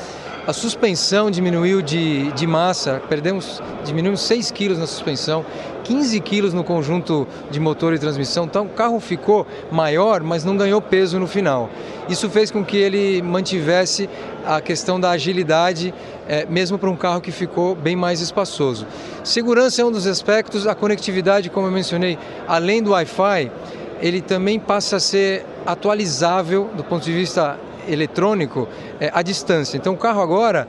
A 0.46 0.52
suspensão 0.52 1.30
diminuiu 1.30 1.80
de, 1.80 2.32
de 2.32 2.46
massa, 2.48 3.00
perdemos, 3.08 3.62
diminuímos 3.84 4.22
6 4.22 4.50
quilos 4.50 4.76
na 4.76 4.88
suspensão, 4.88 5.44
15 5.84 6.20
quilos 6.20 6.54
no 6.54 6.64
conjunto 6.64 7.26
de 7.50 7.60
motor 7.60 7.94
e 7.94 7.98
transmissão. 7.98 8.44
Então 8.44 8.66
o 8.66 8.68
carro 8.68 8.98
ficou 9.00 9.46
maior, 9.70 10.22
mas 10.22 10.44
não 10.44 10.56
ganhou 10.56 10.80
peso 10.80 11.18
no 11.18 11.26
final. 11.26 11.70
Isso 12.08 12.28
fez 12.30 12.50
com 12.50 12.64
que 12.64 12.76
ele 12.76 13.22
mantivesse 13.22 14.08
a 14.44 14.60
questão 14.60 14.98
da 14.98 15.10
agilidade, 15.10 15.94
é, 16.28 16.46
mesmo 16.46 16.78
para 16.78 16.90
um 16.90 16.96
carro 16.96 17.20
que 17.20 17.30
ficou 17.30 17.74
bem 17.74 17.96
mais 17.96 18.20
espaçoso. 18.20 18.86
Segurança 19.22 19.82
é 19.82 19.84
um 19.84 19.90
dos 19.90 20.06
aspectos, 20.06 20.66
a 20.66 20.74
conectividade, 20.74 21.50
como 21.50 21.66
eu 21.66 21.72
mencionei, 21.72 22.18
além 22.46 22.82
do 22.82 22.90
Wi-Fi, 22.90 23.50
ele 24.00 24.20
também 24.20 24.58
passa 24.58 24.96
a 24.96 25.00
ser 25.00 25.46
atualizável 25.64 26.70
do 26.74 26.82
ponto 26.82 27.04
de 27.04 27.12
vista 27.12 27.56
eletrônico 27.88 28.68
é, 29.00 29.10
à 29.12 29.22
distância. 29.22 29.76
Então 29.76 29.94
o 29.94 29.96
carro 29.96 30.20
agora 30.20 30.68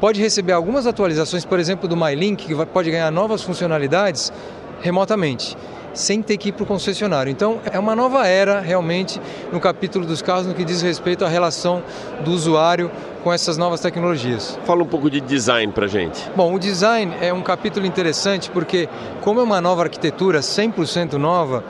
pode 0.00 0.20
receber 0.20 0.52
algumas 0.52 0.86
atualizações, 0.86 1.44
por 1.44 1.58
exemplo, 1.58 1.88
do 1.88 1.96
MyLink, 1.96 2.46
que 2.46 2.66
pode 2.66 2.90
ganhar 2.90 3.10
novas 3.10 3.42
funcionalidades 3.42 4.32
remotamente, 4.80 5.56
sem 5.94 6.20
ter 6.20 6.36
que 6.36 6.50
ir 6.50 6.52
para 6.52 6.64
o 6.64 6.66
concessionário. 6.66 7.30
Então 7.30 7.58
é 7.72 7.78
uma 7.78 7.96
nova 7.96 8.26
era 8.26 8.60
realmente 8.60 9.20
no 9.52 9.58
capítulo 9.60 10.04
dos 10.04 10.20
carros 10.20 10.46
no 10.46 10.54
que 10.54 10.64
diz 10.64 10.82
respeito 10.82 11.24
à 11.24 11.28
relação 11.28 11.82
do 12.24 12.32
usuário 12.32 12.90
com 13.22 13.32
essas 13.32 13.56
novas 13.56 13.80
tecnologias. 13.80 14.58
Fala 14.66 14.82
um 14.82 14.86
pouco 14.86 15.08
de 15.08 15.20
design 15.20 15.72
para 15.72 15.86
gente. 15.86 16.30
Bom, 16.36 16.52
o 16.54 16.58
design 16.58 17.14
é 17.22 17.32
um 17.32 17.40
capítulo 17.40 17.86
interessante 17.86 18.50
porque, 18.50 18.86
como 19.22 19.40
é 19.40 19.42
uma 19.42 19.62
nova 19.62 19.84
arquitetura 19.84 20.40
100% 20.40 21.14
nova, 21.14 21.64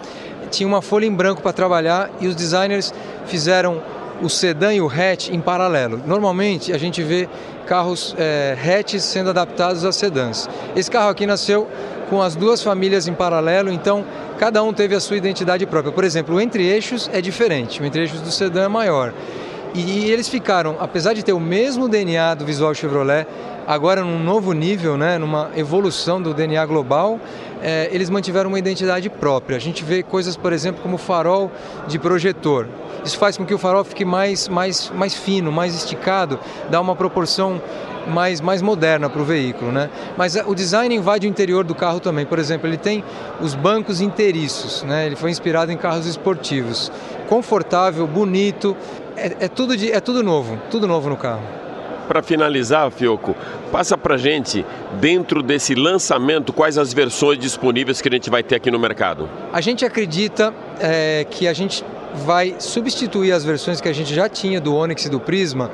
tinha 0.50 0.66
uma 0.66 0.82
folha 0.82 1.06
em 1.06 1.14
branco 1.14 1.40
para 1.40 1.52
trabalhar 1.52 2.10
e 2.20 2.26
os 2.26 2.34
designers 2.34 2.92
fizeram 3.26 3.80
o 4.22 4.28
sedã 4.28 4.72
e 4.72 4.80
o 4.80 4.88
hatch 4.88 5.28
em 5.30 5.40
paralelo. 5.40 6.00
Normalmente 6.06 6.72
a 6.72 6.78
gente 6.78 7.02
vê 7.02 7.28
carros 7.66 8.14
é, 8.18 8.56
hatches 8.62 9.02
sendo 9.02 9.30
adaptados 9.30 9.84
a 9.84 9.92
sedãs. 9.92 10.48
Esse 10.76 10.90
carro 10.90 11.10
aqui 11.10 11.26
nasceu 11.26 11.68
com 12.08 12.20
as 12.22 12.36
duas 12.36 12.62
famílias 12.62 13.08
em 13.08 13.14
paralelo, 13.14 13.70
então 13.70 14.04
cada 14.38 14.62
um 14.62 14.72
teve 14.72 14.94
a 14.94 15.00
sua 15.00 15.16
identidade 15.16 15.66
própria. 15.66 15.92
Por 15.92 16.04
exemplo, 16.04 16.36
o 16.36 16.40
entre-eixos 16.40 17.08
é 17.12 17.20
diferente, 17.20 17.80
o 17.80 17.84
entre-eixos 17.84 18.20
do 18.20 18.30
sedã 18.30 18.64
é 18.64 18.68
maior. 18.68 19.12
E, 19.74 20.08
eles 20.08 20.28
ficaram, 20.28 20.76
apesar 20.78 21.14
de 21.14 21.24
ter 21.24 21.32
o 21.32 21.40
mesmo 21.40 21.88
DNA 21.88 22.34
do 22.34 22.44
visual 22.44 22.72
Chevrolet, 22.72 23.26
agora 23.66 24.04
num 24.04 24.22
novo 24.22 24.52
nível, 24.52 24.96
né, 24.96 25.18
numa 25.18 25.50
evolução 25.56 26.22
do 26.22 26.32
DNA 26.32 26.64
global, 26.64 27.18
é, 27.60 27.88
eles 27.90 28.08
mantiveram 28.08 28.50
uma 28.50 28.58
identidade 28.58 29.10
própria. 29.10 29.56
A 29.56 29.60
gente 29.60 29.82
vê 29.82 30.02
coisas, 30.02 30.36
por 30.36 30.52
exemplo, 30.52 30.80
como 30.80 30.96
farol 30.96 31.50
de 31.88 31.98
projetor. 31.98 32.68
Isso 33.04 33.18
faz 33.18 33.36
com 33.36 33.44
que 33.44 33.52
o 33.52 33.58
farol 33.58 33.82
fique 33.82 34.04
mais, 34.04 34.48
mais, 34.48 34.90
mais 34.94 35.12
fino, 35.12 35.50
mais 35.50 35.74
esticado, 35.74 36.38
dá 36.70 36.80
uma 36.80 36.94
proporção 36.94 37.60
mais, 38.06 38.40
mais 38.40 38.62
moderna 38.62 39.08
para 39.08 39.20
o 39.20 39.24
veículo. 39.24 39.72
Né? 39.72 39.90
Mas 40.16 40.36
o 40.46 40.54
design 40.54 40.94
invade 40.94 41.26
o 41.26 41.30
interior 41.30 41.64
do 41.64 41.74
carro 41.74 42.00
também. 42.00 42.24
Por 42.24 42.38
exemplo, 42.38 42.68
ele 42.68 42.76
tem 42.76 43.02
os 43.40 43.54
bancos 43.54 44.00
inteiriços, 44.00 44.82
né? 44.84 45.06
ele 45.06 45.16
foi 45.16 45.30
inspirado 45.30 45.72
em 45.72 45.76
carros 45.76 46.06
esportivos. 46.06 46.92
Confortável, 47.28 48.06
bonito, 48.06 48.76
é, 49.16 49.36
é 49.40 49.48
tudo, 49.48 49.76
de, 49.76 49.90
é 49.90 50.00
tudo 50.00 50.22
novo, 50.22 50.58
tudo 50.70 50.86
novo 50.86 51.08
no 51.08 51.16
carro. 51.16 51.42
Para 52.06 52.22
finalizar, 52.22 52.90
Fioco, 52.90 53.34
passa 53.72 53.96
para 53.96 54.16
gente, 54.18 54.64
dentro 55.00 55.42
desse 55.42 55.74
lançamento, 55.74 56.52
quais 56.52 56.76
as 56.76 56.92
versões 56.92 57.38
disponíveis 57.38 58.02
que 58.02 58.08
a 58.08 58.12
gente 58.12 58.28
vai 58.28 58.42
ter 58.42 58.56
aqui 58.56 58.70
no 58.70 58.78
mercado? 58.78 59.28
A 59.52 59.60
gente 59.60 59.84
acredita 59.86 60.52
é, 60.78 61.26
que 61.30 61.48
a 61.48 61.52
gente 61.54 61.82
vai 62.14 62.56
substituir 62.58 63.32
as 63.32 63.44
versões 63.44 63.80
que 63.80 63.88
a 63.88 63.92
gente 63.92 64.14
já 64.14 64.28
tinha 64.28 64.60
do 64.60 64.74
Onix 64.74 65.06
e 65.06 65.08
do 65.08 65.18
Prisma 65.18 65.70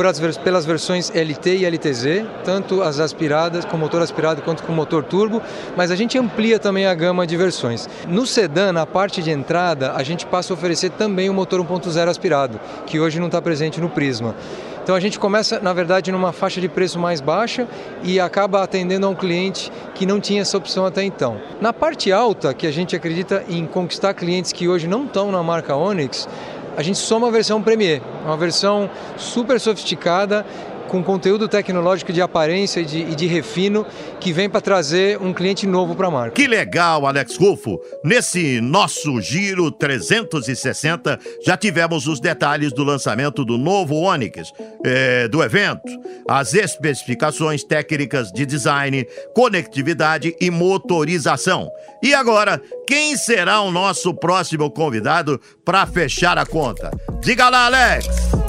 as, 0.00 0.38
pelas 0.38 0.64
versões 0.64 1.10
LT 1.10 1.58
e 1.58 1.66
LTZ, 1.66 2.24
tanto 2.44 2.82
as 2.82 2.98
aspiradas 2.98 3.64
com 3.64 3.76
motor 3.76 4.00
aspirado 4.00 4.42
quanto 4.42 4.62
com 4.62 4.72
motor 4.72 5.04
turbo, 5.04 5.42
mas 5.76 5.90
a 5.90 5.96
gente 5.96 6.18
amplia 6.18 6.58
também 6.58 6.86
a 6.86 6.94
gama 6.94 7.26
de 7.26 7.36
versões. 7.36 7.88
No 8.08 8.26
sedã, 8.26 8.72
na 8.72 8.86
parte 8.86 9.22
de 9.22 9.30
entrada, 9.30 9.92
a 9.92 10.02
gente 10.02 10.24
passa 10.24 10.52
a 10.52 10.54
oferecer 10.54 10.90
também 10.90 11.28
o 11.28 11.34
motor 11.34 11.60
1.0 11.60 12.08
aspirado, 12.08 12.58
que 12.86 12.98
hoje 12.98 13.20
não 13.20 13.26
está 13.26 13.42
presente 13.42 13.80
no 13.80 13.90
Prisma. 13.90 14.34
Então 14.82 14.96
a 14.96 15.00
gente 15.00 15.16
começa, 15.16 15.60
na 15.60 15.72
verdade, 15.72 16.10
numa 16.10 16.32
faixa 16.32 16.60
de 16.60 16.68
preço 16.68 16.98
mais 16.98 17.20
baixa 17.20 17.68
e 18.02 18.18
acaba 18.18 18.64
atendendo 18.64 19.06
a 19.06 19.08
um 19.08 19.14
cliente 19.14 19.70
que 19.94 20.04
não 20.04 20.18
tinha 20.18 20.42
essa 20.42 20.58
opção 20.58 20.84
até 20.84 21.04
então. 21.04 21.40
Na 21.60 21.72
parte 21.72 22.10
alta, 22.10 22.52
que 22.52 22.66
a 22.66 22.70
gente 22.72 22.96
acredita 22.96 23.44
em 23.48 23.64
conquistar 23.64 24.12
clientes 24.12 24.52
que 24.52 24.66
hoje 24.66 24.88
não 24.88 25.04
estão 25.04 25.30
na 25.30 25.40
marca 25.40 25.76
Onix, 25.76 26.28
a 26.76 26.82
gente 26.82 26.98
soma 26.98 27.28
a 27.28 27.30
versão 27.30 27.62
Premier, 27.62 28.00
uma 28.24 28.36
versão 28.36 28.88
super 29.16 29.60
sofisticada 29.60 30.44
com 30.92 31.02
conteúdo 31.02 31.48
tecnológico 31.48 32.12
de 32.12 32.20
aparência 32.20 32.80
e 32.80 32.84
de, 32.84 32.98
e 32.98 33.14
de 33.14 33.26
refino 33.26 33.86
que 34.20 34.30
vem 34.30 34.50
para 34.50 34.60
trazer 34.60 35.18
um 35.22 35.32
cliente 35.32 35.66
novo 35.66 35.94
para 35.94 36.08
a 36.08 36.10
marca. 36.10 36.32
Que 36.32 36.46
legal, 36.46 37.06
Alex 37.06 37.38
Rufo. 37.38 37.80
Nesse 38.04 38.60
nosso 38.60 39.18
Giro 39.22 39.70
360, 39.70 41.18
já 41.42 41.56
tivemos 41.56 42.06
os 42.06 42.20
detalhes 42.20 42.74
do 42.74 42.84
lançamento 42.84 43.42
do 43.42 43.56
novo 43.56 43.94
Onix, 43.94 44.52
é, 44.84 45.26
do 45.28 45.42
evento, 45.42 45.88
as 46.28 46.52
especificações 46.52 47.64
técnicas 47.64 48.30
de 48.30 48.44
design, 48.44 49.06
conectividade 49.34 50.36
e 50.38 50.50
motorização. 50.50 51.70
E 52.02 52.12
agora, 52.12 52.60
quem 52.86 53.16
será 53.16 53.62
o 53.62 53.70
nosso 53.70 54.12
próximo 54.12 54.70
convidado 54.70 55.40
para 55.64 55.86
fechar 55.86 56.36
a 56.36 56.44
conta? 56.44 56.90
Diga 57.22 57.48
lá, 57.48 57.64
Alex! 57.64 58.41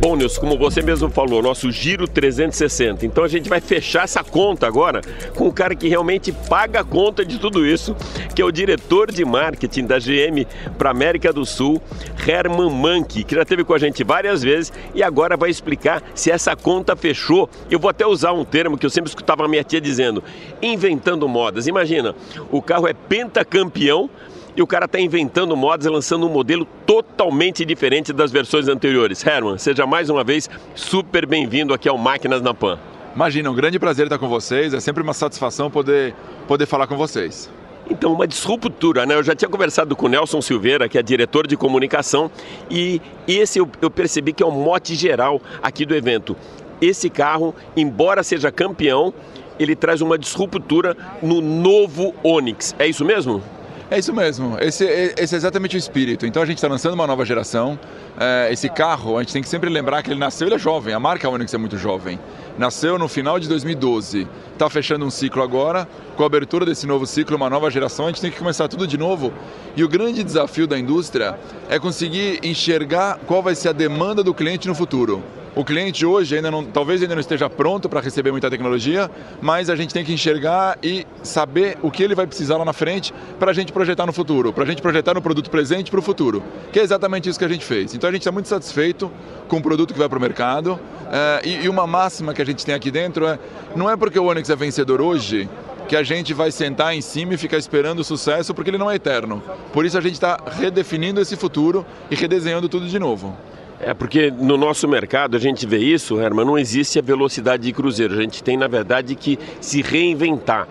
Bom, 0.00 0.16
Nilson, 0.16 0.40
como 0.40 0.56
você 0.56 0.80
mesmo 0.80 1.10
falou, 1.10 1.42
nosso 1.42 1.70
giro 1.70 2.08
360. 2.08 3.04
Então 3.04 3.22
a 3.22 3.28
gente 3.28 3.50
vai 3.50 3.60
fechar 3.60 4.04
essa 4.04 4.24
conta 4.24 4.66
agora 4.66 5.02
com 5.34 5.46
o 5.46 5.52
cara 5.52 5.74
que 5.74 5.88
realmente 5.88 6.32
paga 6.32 6.80
a 6.80 6.84
conta 6.84 7.22
de 7.22 7.38
tudo 7.38 7.66
isso, 7.66 7.94
que 8.34 8.40
é 8.40 8.44
o 8.44 8.50
diretor 8.50 9.12
de 9.12 9.26
marketing 9.26 9.84
da 9.84 9.98
GM 9.98 10.46
para 10.78 10.88
América 10.88 11.34
do 11.34 11.44
Sul, 11.44 11.82
Herman 12.26 12.70
Manke, 12.70 13.24
que 13.24 13.34
já 13.34 13.42
esteve 13.42 13.62
com 13.62 13.74
a 13.74 13.78
gente 13.78 14.02
várias 14.02 14.42
vezes 14.42 14.72
e 14.94 15.02
agora 15.02 15.36
vai 15.36 15.50
explicar 15.50 16.02
se 16.14 16.30
essa 16.30 16.56
conta 16.56 16.96
fechou. 16.96 17.50
Eu 17.70 17.78
vou 17.78 17.90
até 17.90 18.06
usar 18.06 18.32
um 18.32 18.42
termo 18.42 18.78
que 18.78 18.86
eu 18.86 18.90
sempre 18.90 19.10
escutava 19.10 19.44
a 19.44 19.48
minha 19.48 19.62
tia 19.62 19.82
dizendo: 19.82 20.24
inventando 20.62 21.28
modas. 21.28 21.66
Imagina, 21.66 22.14
o 22.50 22.62
carro 22.62 22.88
é 22.88 22.94
pentacampeão 22.94 24.08
e 24.56 24.62
o 24.62 24.66
cara 24.66 24.86
está 24.86 25.00
inventando 25.00 25.56
modas 25.56 25.86
e 25.86 25.88
lançando 25.88 26.26
um 26.26 26.30
modelo 26.30 26.66
totalmente 26.86 27.64
diferente 27.64 28.12
das 28.12 28.30
versões 28.30 28.68
anteriores. 28.68 29.24
Herman, 29.24 29.58
seja 29.58 29.86
mais 29.86 30.10
uma 30.10 30.24
vez 30.24 30.48
super 30.74 31.26
bem-vindo 31.26 31.72
aqui 31.72 31.88
ao 31.88 31.98
Máquinas 31.98 32.42
na 32.42 32.54
Pan. 32.54 32.78
Imagina, 33.14 33.50
um 33.50 33.54
grande 33.54 33.78
prazer 33.78 34.06
estar 34.06 34.18
com 34.18 34.28
vocês, 34.28 34.72
é 34.72 34.80
sempre 34.80 35.02
uma 35.02 35.12
satisfação 35.12 35.70
poder, 35.70 36.14
poder 36.46 36.66
falar 36.66 36.86
com 36.86 36.96
vocês. 36.96 37.50
Então, 37.90 38.12
uma 38.12 38.26
disruptura, 38.26 39.04
né? 39.04 39.16
Eu 39.16 39.22
já 39.22 39.34
tinha 39.34 39.48
conversado 39.48 39.96
com 39.96 40.06
o 40.06 40.08
Nelson 40.08 40.40
Silveira, 40.40 40.88
que 40.88 40.96
é 40.96 41.02
diretor 41.02 41.44
de 41.46 41.56
comunicação, 41.56 42.30
e 42.70 43.02
esse 43.26 43.58
eu, 43.58 43.68
eu 43.82 43.90
percebi 43.90 44.32
que 44.32 44.44
é 44.44 44.46
o 44.46 44.52
mote 44.52 44.94
geral 44.94 45.42
aqui 45.60 45.84
do 45.84 45.94
evento. 45.94 46.36
Esse 46.80 47.10
carro, 47.10 47.52
embora 47.76 48.22
seja 48.22 48.52
campeão, 48.52 49.12
ele 49.58 49.74
traz 49.74 50.00
uma 50.00 50.16
disruptura 50.16 50.96
no 51.20 51.40
novo 51.40 52.14
Onix. 52.22 52.74
É 52.78 52.86
isso 52.86 53.04
mesmo? 53.04 53.42
É 53.90 53.98
isso 53.98 54.14
mesmo, 54.14 54.56
esse, 54.60 54.84
esse 54.84 55.34
é 55.34 55.36
exatamente 55.36 55.74
o 55.74 55.78
espírito. 55.78 56.24
Então 56.24 56.40
a 56.40 56.46
gente 56.46 56.58
está 56.58 56.68
lançando 56.68 56.94
uma 56.94 57.08
nova 57.08 57.24
geração. 57.24 57.76
É, 58.16 58.48
esse 58.52 58.68
carro, 58.68 59.16
a 59.16 59.20
gente 59.20 59.32
tem 59.32 59.42
que 59.42 59.48
sempre 59.48 59.68
lembrar 59.68 60.00
que 60.04 60.10
ele 60.10 60.20
nasceu, 60.20 60.46
ele 60.46 60.54
é 60.54 60.58
jovem, 60.58 60.94
a 60.94 61.00
marca 61.00 61.28
Onix 61.28 61.52
é 61.52 61.58
muito 61.58 61.76
jovem. 61.76 62.16
Nasceu 62.56 62.96
no 63.00 63.08
final 63.08 63.40
de 63.40 63.48
2012, 63.48 64.28
está 64.52 64.70
fechando 64.70 65.04
um 65.04 65.10
ciclo 65.10 65.42
agora. 65.42 65.88
Com 66.16 66.22
a 66.22 66.26
abertura 66.26 66.64
desse 66.64 66.86
novo 66.86 67.04
ciclo, 67.04 67.36
uma 67.36 67.50
nova 67.50 67.68
geração, 67.68 68.04
a 68.06 68.10
gente 68.10 68.20
tem 68.20 68.30
que 68.30 68.38
começar 68.38 68.68
tudo 68.68 68.86
de 68.86 68.96
novo. 68.96 69.32
E 69.76 69.82
o 69.82 69.88
grande 69.88 70.22
desafio 70.22 70.68
da 70.68 70.78
indústria 70.78 71.36
é 71.68 71.76
conseguir 71.80 72.38
enxergar 72.44 73.18
qual 73.26 73.42
vai 73.42 73.56
ser 73.56 73.70
a 73.70 73.72
demanda 73.72 74.22
do 74.22 74.32
cliente 74.32 74.68
no 74.68 74.74
futuro. 74.74 75.20
O 75.54 75.64
cliente 75.64 76.06
hoje 76.06 76.36
ainda 76.36 76.50
não, 76.50 76.64
talvez 76.64 77.02
ainda 77.02 77.14
não 77.14 77.20
esteja 77.20 77.50
pronto 77.50 77.88
para 77.88 78.00
receber 78.00 78.30
muita 78.30 78.48
tecnologia, 78.48 79.10
mas 79.40 79.68
a 79.68 79.74
gente 79.74 79.92
tem 79.92 80.04
que 80.04 80.12
enxergar 80.12 80.78
e 80.80 81.04
saber 81.24 81.76
o 81.82 81.90
que 81.90 82.02
ele 82.02 82.14
vai 82.14 82.26
precisar 82.26 82.56
lá 82.56 82.64
na 82.64 82.72
frente 82.72 83.12
para 83.38 83.50
a 83.50 83.54
gente 83.54 83.72
projetar 83.72 84.06
no 84.06 84.12
futuro, 84.12 84.52
para 84.52 84.62
a 84.62 84.66
gente 84.66 84.80
projetar 84.80 85.14
no 85.14 85.20
produto 85.20 85.50
presente 85.50 85.90
para 85.90 85.98
o 85.98 86.02
futuro, 86.02 86.42
que 86.72 86.78
é 86.78 86.82
exatamente 86.82 87.28
isso 87.28 87.38
que 87.38 87.44
a 87.44 87.48
gente 87.48 87.64
fez. 87.64 87.94
Então 87.94 88.08
a 88.08 88.12
gente 88.12 88.22
está 88.22 88.30
muito 88.30 88.48
satisfeito 88.48 89.10
com 89.48 89.56
o 89.56 89.62
produto 89.62 89.92
que 89.92 89.98
vai 89.98 90.08
para 90.08 90.18
o 90.18 90.20
mercado 90.20 90.78
é, 91.10 91.40
e, 91.44 91.64
e 91.64 91.68
uma 91.68 91.86
máxima 91.86 92.32
que 92.32 92.40
a 92.40 92.46
gente 92.46 92.64
tem 92.64 92.74
aqui 92.74 92.90
dentro 92.90 93.26
é 93.26 93.36
não 93.74 93.90
é 93.90 93.96
porque 93.96 94.18
o 94.18 94.26
Onix 94.26 94.48
é 94.48 94.56
vencedor 94.56 95.00
hoje 95.00 95.48
que 95.88 95.96
a 95.96 96.04
gente 96.04 96.32
vai 96.32 96.52
sentar 96.52 96.94
em 96.94 97.00
cima 97.00 97.34
e 97.34 97.36
ficar 97.36 97.58
esperando 97.58 97.98
o 97.98 98.04
sucesso, 98.04 98.54
porque 98.54 98.70
ele 98.70 98.78
não 98.78 98.88
é 98.88 98.94
eterno. 98.94 99.42
Por 99.72 99.84
isso 99.84 99.98
a 99.98 100.00
gente 100.00 100.12
está 100.12 100.38
redefinindo 100.46 101.20
esse 101.20 101.34
futuro 101.34 101.84
e 102.08 102.14
redesenhando 102.14 102.68
tudo 102.68 102.86
de 102.86 102.96
novo. 102.96 103.36
É 103.82 103.94
porque 103.94 104.30
no 104.30 104.58
nosso 104.58 104.86
mercado 104.86 105.36
a 105.36 105.40
gente 105.40 105.66
vê 105.66 105.78
isso, 105.78 106.20
Herman, 106.20 106.44
não 106.44 106.58
existe 106.58 106.98
a 106.98 107.02
velocidade 107.02 107.62
de 107.62 107.72
cruzeiro. 107.72 108.12
A 108.12 108.20
gente 108.22 108.42
tem, 108.42 108.56
na 108.56 108.68
verdade, 108.68 109.14
que 109.14 109.38
se 109.58 109.80
reinventar. 109.80 110.68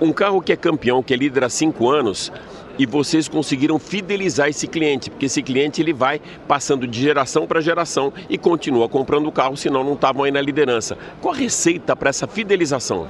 Um 0.00 0.12
carro 0.12 0.42
que 0.42 0.52
é 0.52 0.56
campeão, 0.56 1.04
que 1.04 1.14
é 1.14 1.16
líder 1.16 1.44
há 1.44 1.48
cinco 1.48 1.88
anos, 1.88 2.32
e 2.76 2.84
vocês 2.84 3.28
conseguiram 3.28 3.78
fidelizar 3.78 4.48
esse 4.48 4.66
cliente, 4.66 5.08
porque 5.08 5.26
esse 5.26 5.40
cliente 5.40 5.80
ele 5.80 5.92
vai 5.92 6.20
passando 6.48 6.84
de 6.84 7.00
geração 7.00 7.46
para 7.46 7.60
geração 7.60 8.12
e 8.28 8.36
continua 8.36 8.88
comprando 8.88 9.28
o 9.28 9.32
carro, 9.32 9.56
senão 9.56 9.84
não 9.84 9.92
estavam 9.92 10.24
aí 10.24 10.32
na 10.32 10.40
liderança. 10.40 10.98
Qual 11.20 11.32
a 11.32 11.36
receita 11.36 11.94
para 11.94 12.10
essa 12.10 12.26
fidelização? 12.26 13.06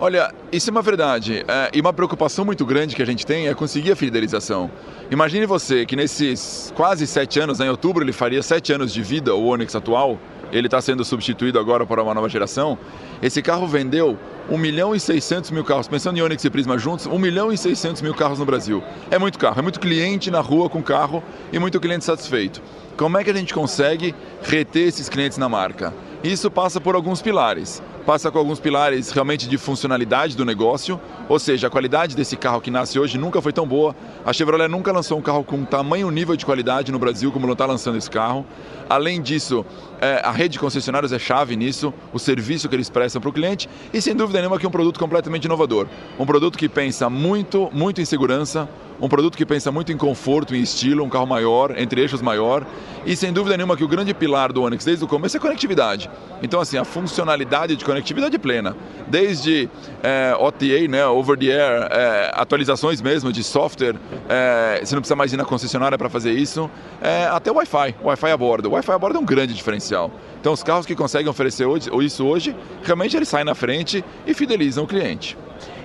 Olha, 0.00 0.34
isso 0.50 0.70
é 0.70 0.72
uma 0.72 0.82
verdade. 0.82 1.44
É, 1.46 1.70
e 1.72 1.80
uma 1.80 1.92
preocupação 1.92 2.44
muito 2.44 2.66
grande 2.66 2.96
que 2.96 3.02
a 3.02 3.06
gente 3.06 3.24
tem 3.24 3.46
é 3.46 3.54
conseguir 3.54 3.92
a 3.92 3.96
fidelização. 3.96 4.70
Imagine 5.10 5.46
você 5.46 5.86
que 5.86 5.94
nesses 5.94 6.72
quase 6.76 7.06
sete 7.06 7.38
anos, 7.38 7.60
né, 7.60 7.66
em 7.66 7.70
outubro 7.70 8.02
ele 8.02 8.12
faria 8.12 8.42
sete 8.42 8.72
anos 8.72 8.92
de 8.92 9.02
vida, 9.02 9.34
o 9.34 9.46
Onix 9.46 9.74
atual, 9.74 10.18
ele 10.50 10.66
está 10.66 10.80
sendo 10.80 11.04
substituído 11.04 11.58
agora 11.58 11.86
por 11.86 11.98
uma 12.00 12.12
nova 12.12 12.28
geração. 12.28 12.76
Esse 13.22 13.40
carro 13.40 13.66
vendeu 13.68 14.18
1 14.50 14.58
milhão 14.58 14.94
e 14.94 15.00
600 15.00 15.50
mil 15.52 15.64
carros, 15.64 15.86
pensando 15.86 16.18
em 16.18 16.22
Onix 16.22 16.44
e 16.44 16.50
Prisma 16.50 16.76
juntos, 16.76 17.06
1 17.06 17.18
milhão 17.18 17.52
e 17.52 17.56
600 17.56 18.02
mil 18.02 18.14
carros 18.14 18.40
no 18.40 18.44
Brasil. 18.44 18.82
É 19.10 19.18
muito 19.18 19.38
carro, 19.38 19.58
é 19.58 19.62
muito 19.62 19.78
cliente 19.78 20.30
na 20.30 20.40
rua 20.40 20.68
com 20.68 20.82
carro 20.82 21.22
e 21.52 21.58
muito 21.58 21.80
cliente 21.80 22.04
satisfeito. 22.04 22.60
Como 22.96 23.16
é 23.16 23.24
que 23.24 23.30
a 23.30 23.34
gente 23.34 23.54
consegue 23.54 24.14
reter 24.42 24.88
esses 24.88 25.08
clientes 25.08 25.38
na 25.38 25.48
marca? 25.48 25.92
Isso 26.22 26.50
passa 26.50 26.80
por 26.80 26.94
alguns 26.94 27.22
pilares. 27.22 27.82
Passa 28.06 28.30
com 28.30 28.38
alguns 28.38 28.60
pilares 28.60 29.10
realmente 29.12 29.48
de 29.48 29.56
funcionalidade 29.56 30.36
do 30.36 30.44
negócio, 30.44 31.00
ou 31.26 31.38
seja, 31.38 31.68
a 31.68 31.70
qualidade 31.70 32.14
desse 32.14 32.36
carro 32.36 32.60
que 32.60 32.70
nasce 32.70 32.98
hoje 32.98 33.16
nunca 33.16 33.40
foi 33.40 33.50
tão 33.50 33.66
boa. 33.66 33.96
A 34.26 34.30
Chevrolet 34.30 34.68
nunca 34.68 34.92
lançou 34.92 35.18
um 35.18 35.22
carro 35.22 35.42
com 35.42 35.64
tamanho 35.64 36.10
nível 36.10 36.36
de 36.36 36.44
qualidade 36.44 36.92
no 36.92 36.98
Brasil 36.98 37.32
como 37.32 37.46
não 37.46 37.54
está 37.54 37.64
lançando 37.64 37.96
esse 37.96 38.10
carro. 38.10 38.44
Além 38.90 39.22
disso, 39.22 39.64
é, 40.02 40.20
a 40.22 40.30
rede 40.32 40.52
de 40.52 40.58
concessionários 40.58 41.12
é 41.12 41.18
chave 41.18 41.56
nisso, 41.56 41.94
o 42.12 42.18
serviço 42.18 42.68
que 42.68 42.76
eles 42.76 42.90
prestam 42.90 43.22
para 43.22 43.30
o 43.30 43.32
cliente 43.32 43.70
e 43.90 44.02
sem 44.02 44.14
dúvida 44.14 44.38
nenhuma 44.38 44.58
que 44.58 44.66
é 44.66 44.68
um 44.68 44.72
produto 44.72 45.00
completamente 45.00 45.46
inovador. 45.46 45.86
Um 46.18 46.26
produto 46.26 46.58
que 46.58 46.68
pensa 46.68 47.08
muito, 47.08 47.70
muito 47.72 48.02
em 48.02 48.04
segurança, 48.04 48.68
um 49.00 49.08
produto 49.08 49.36
que 49.36 49.46
pensa 49.46 49.72
muito 49.72 49.92
em 49.92 49.96
conforto, 49.96 50.54
em 50.54 50.60
estilo, 50.60 51.02
um 51.02 51.08
carro 51.08 51.26
maior, 51.26 51.76
entre 51.76 52.02
eixos 52.02 52.20
maior, 52.20 52.66
e 53.04 53.16
sem 53.16 53.32
dúvida 53.32 53.56
nenhuma 53.56 53.76
que 53.76 53.84
o 53.84 53.88
grande 53.88 54.14
pilar 54.14 54.52
do 54.52 54.62
Onix 54.62 54.84
desde 54.84 55.04
o 55.04 55.08
começo 55.08 55.36
é 55.36 55.40
conectividade. 55.40 56.10
Então, 56.42 56.60
assim, 56.60 56.76
a 56.76 56.84
funcionalidade 56.84 57.76
de 57.76 57.84
conectividade 57.84 57.93
plena, 58.38 58.76
desde 59.06 59.68
é, 60.02 60.34
OTA, 60.38 60.88
né, 60.88 61.06
over 61.06 61.38
the 61.38 61.46
air, 61.46 61.88
é, 61.90 62.30
atualizações 62.34 63.00
mesmo 63.00 63.32
de 63.32 63.42
software, 63.42 63.96
é, 64.28 64.80
você 64.82 64.94
não 64.94 65.02
precisa 65.02 65.16
mais 65.16 65.32
ir 65.32 65.36
na 65.36 65.44
concessionária 65.44 65.96
para 65.96 66.08
fazer 66.08 66.32
isso, 66.32 66.70
é, 67.00 67.26
até 67.26 67.50
o 67.50 67.54
Wi-Fi, 67.54 67.96
Wi-Fi 68.02 68.30
a 68.30 68.36
bordo. 68.36 68.68
O 68.68 68.72
Wi-Fi 68.72 68.92
a 68.92 68.98
bordo 68.98 69.18
é 69.18 69.20
um 69.20 69.24
grande 69.24 69.54
diferencial. 69.54 70.10
Então, 70.40 70.52
os 70.52 70.62
carros 70.62 70.84
que 70.84 70.94
conseguem 70.94 71.28
oferecer 71.28 71.64
hoje, 71.64 71.90
isso 72.04 72.26
hoje, 72.26 72.54
realmente 72.82 73.16
eles 73.16 73.28
saem 73.28 73.44
na 73.44 73.54
frente 73.54 74.04
e 74.26 74.34
fidelizam 74.34 74.84
o 74.84 74.86
cliente. 74.86 75.38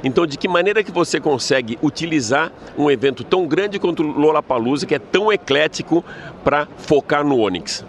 Então, 0.03 0.25
de 0.25 0.37
que 0.37 0.47
maneira 0.47 0.83
que 0.83 0.91
você 0.91 1.19
consegue 1.19 1.77
utilizar 1.81 2.51
um 2.77 2.89
evento 2.89 3.23
tão 3.23 3.45
grande 3.45 3.79
quanto 3.79 4.03
o 4.03 4.05
Lollapalooza, 4.05 4.85
que 4.85 4.95
é 4.95 4.99
tão 4.99 5.31
eclético, 5.31 6.03
para 6.43 6.67
focar 6.77 7.23
no 7.23 7.37
Onix? 7.37 7.85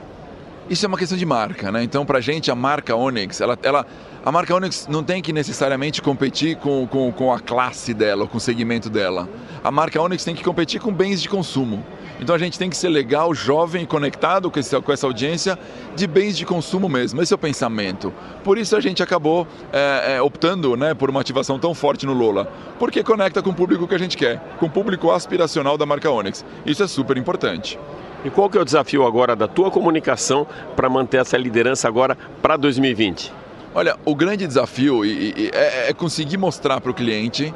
Isso 0.68 0.86
é 0.86 0.88
uma 0.88 0.96
questão 0.96 1.18
de 1.18 1.26
marca, 1.26 1.72
né? 1.72 1.82
Então, 1.82 2.06
para 2.06 2.18
a 2.18 2.20
gente, 2.20 2.50
a 2.50 2.54
marca 2.54 2.94
Onix, 2.94 3.40
ela, 3.40 3.58
ela, 3.62 3.86
a 4.24 4.30
marca 4.30 4.54
Onix 4.54 4.86
não 4.86 5.02
tem 5.02 5.22
que 5.22 5.32
necessariamente 5.32 6.02
competir 6.02 6.56
com, 6.56 6.86
com, 6.86 7.10
com 7.10 7.32
a 7.32 7.40
classe 7.40 7.94
dela, 7.94 8.26
com 8.26 8.36
o 8.36 8.40
segmento 8.40 8.90
dela. 8.90 9.26
A 9.64 9.70
marca 9.70 10.00
Onix 10.00 10.22
tem 10.22 10.34
que 10.34 10.44
competir 10.44 10.78
com 10.78 10.92
bens 10.92 11.22
de 11.22 11.28
consumo. 11.28 11.82
Então 12.20 12.34
a 12.34 12.38
gente 12.38 12.58
tem 12.58 12.68
que 12.68 12.76
ser 12.76 12.90
legal, 12.90 13.34
jovem, 13.34 13.86
conectado 13.86 14.50
com, 14.50 14.60
esse, 14.60 14.78
com 14.78 14.92
essa 14.92 15.06
audiência 15.06 15.58
de 15.96 16.06
bens 16.06 16.36
de 16.36 16.44
consumo 16.44 16.86
mesmo. 16.86 17.22
Esse 17.22 17.32
é 17.32 17.36
o 17.36 17.38
pensamento. 17.38 18.12
Por 18.44 18.58
isso 18.58 18.76
a 18.76 18.80
gente 18.80 19.02
acabou 19.02 19.48
é, 19.72 20.16
é, 20.16 20.22
optando 20.22 20.76
né, 20.76 20.92
por 20.92 21.08
uma 21.08 21.22
ativação 21.22 21.58
tão 21.58 21.72
forte 21.72 22.04
no 22.04 22.12
Lola, 22.12 22.52
porque 22.78 23.02
conecta 23.02 23.40
com 23.40 23.50
o 23.50 23.54
público 23.54 23.88
que 23.88 23.94
a 23.94 23.98
gente 23.98 24.18
quer, 24.18 24.38
com 24.58 24.66
o 24.66 24.70
público 24.70 25.10
aspiracional 25.10 25.78
da 25.78 25.86
marca 25.86 26.10
Onix. 26.10 26.44
Isso 26.66 26.82
é 26.82 26.86
super 26.86 27.16
importante. 27.16 27.78
E 28.22 28.28
qual 28.28 28.50
que 28.50 28.58
é 28.58 28.60
o 28.60 28.66
desafio 28.66 29.06
agora 29.06 29.34
da 29.34 29.48
tua 29.48 29.70
comunicação 29.70 30.46
para 30.76 30.90
manter 30.90 31.22
essa 31.22 31.38
liderança 31.38 31.88
agora 31.88 32.18
para 32.42 32.58
2020? 32.58 33.39
Olha, 33.72 33.96
o 34.04 34.16
grande 34.16 34.46
desafio 34.48 35.04
é, 35.04 35.90
é 35.90 35.92
conseguir 35.92 36.36
mostrar 36.36 36.80
para 36.80 36.90
o 36.90 36.94
cliente, 36.94 37.54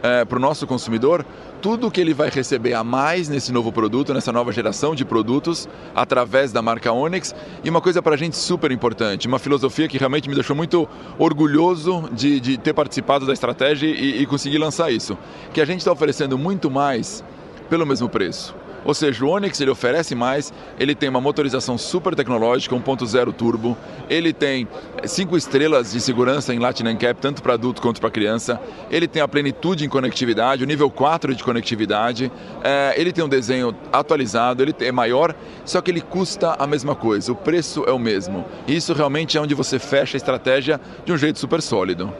é, 0.00 0.24
para 0.24 0.38
o 0.38 0.40
nosso 0.40 0.64
consumidor, 0.64 1.26
tudo 1.60 1.90
que 1.90 2.00
ele 2.00 2.14
vai 2.14 2.30
receber 2.30 2.72
a 2.74 2.84
mais 2.84 3.28
nesse 3.28 3.50
novo 3.52 3.72
produto, 3.72 4.14
nessa 4.14 4.30
nova 4.30 4.52
geração 4.52 4.94
de 4.94 5.04
produtos, 5.04 5.68
através 5.92 6.52
da 6.52 6.62
marca 6.62 6.92
Onyx. 6.92 7.34
E 7.64 7.68
uma 7.68 7.80
coisa 7.80 8.00
para 8.00 8.14
a 8.14 8.16
gente 8.16 8.36
super 8.36 8.70
importante, 8.70 9.26
uma 9.26 9.40
filosofia 9.40 9.88
que 9.88 9.98
realmente 9.98 10.28
me 10.28 10.36
deixou 10.36 10.54
muito 10.54 10.88
orgulhoso 11.18 12.08
de, 12.12 12.38
de 12.38 12.56
ter 12.56 12.72
participado 12.72 13.26
da 13.26 13.32
estratégia 13.32 13.88
e, 13.88 14.22
e 14.22 14.26
conseguir 14.26 14.58
lançar 14.58 14.92
isso, 14.92 15.18
que 15.52 15.60
a 15.60 15.64
gente 15.64 15.80
está 15.80 15.90
oferecendo 15.90 16.38
muito 16.38 16.70
mais 16.70 17.24
pelo 17.68 17.84
mesmo 17.84 18.08
preço. 18.08 18.54
Ou 18.86 18.94
seja, 18.94 19.24
o 19.24 19.28
Onix 19.28 19.60
ele 19.60 19.70
oferece 19.70 20.14
mais, 20.14 20.54
ele 20.78 20.94
tem 20.94 21.08
uma 21.08 21.20
motorização 21.20 21.76
super 21.76 22.14
tecnológica, 22.14 22.74
1.0 22.74 23.32
turbo, 23.32 23.76
ele 24.08 24.32
tem 24.32 24.68
cinco 25.04 25.36
estrelas 25.36 25.90
de 25.90 26.00
segurança 26.00 26.54
em 26.54 26.60
Latin 26.60 26.84
NCAP, 26.84 27.20
tanto 27.20 27.42
para 27.42 27.54
adulto 27.54 27.82
quanto 27.82 28.00
para 28.00 28.10
criança, 28.10 28.60
ele 28.88 29.08
tem 29.08 29.20
a 29.20 29.26
plenitude 29.26 29.84
em 29.84 29.88
conectividade, 29.88 30.62
o 30.62 30.66
nível 30.66 30.88
4 30.88 31.34
de 31.34 31.42
conectividade, 31.42 32.30
é, 32.62 32.94
ele 32.96 33.12
tem 33.12 33.24
um 33.24 33.28
desenho 33.28 33.74
atualizado, 33.92 34.62
ele 34.62 34.74
é 34.78 34.92
maior, 34.92 35.34
só 35.64 35.80
que 35.80 35.90
ele 35.90 36.00
custa 36.00 36.54
a 36.56 36.66
mesma 36.66 36.94
coisa, 36.94 37.32
o 37.32 37.36
preço 37.36 37.82
é 37.88 37.90
o 37.90 37.98
mesmo. 37.98 38.44
Isso 38.68 38.94
realmente 38.94 39.36
é 39.36 39.40
onde 39.40 39.54
você 39.54 39.80
fecha 39.80 40.16
a 40.16 40.18
estratégia 40.18 40.80
de 41.04 41.12
um 41.12 41.16
jeito 41.16 41.40
super 41.40 41.60
sólido. 41.60 42.12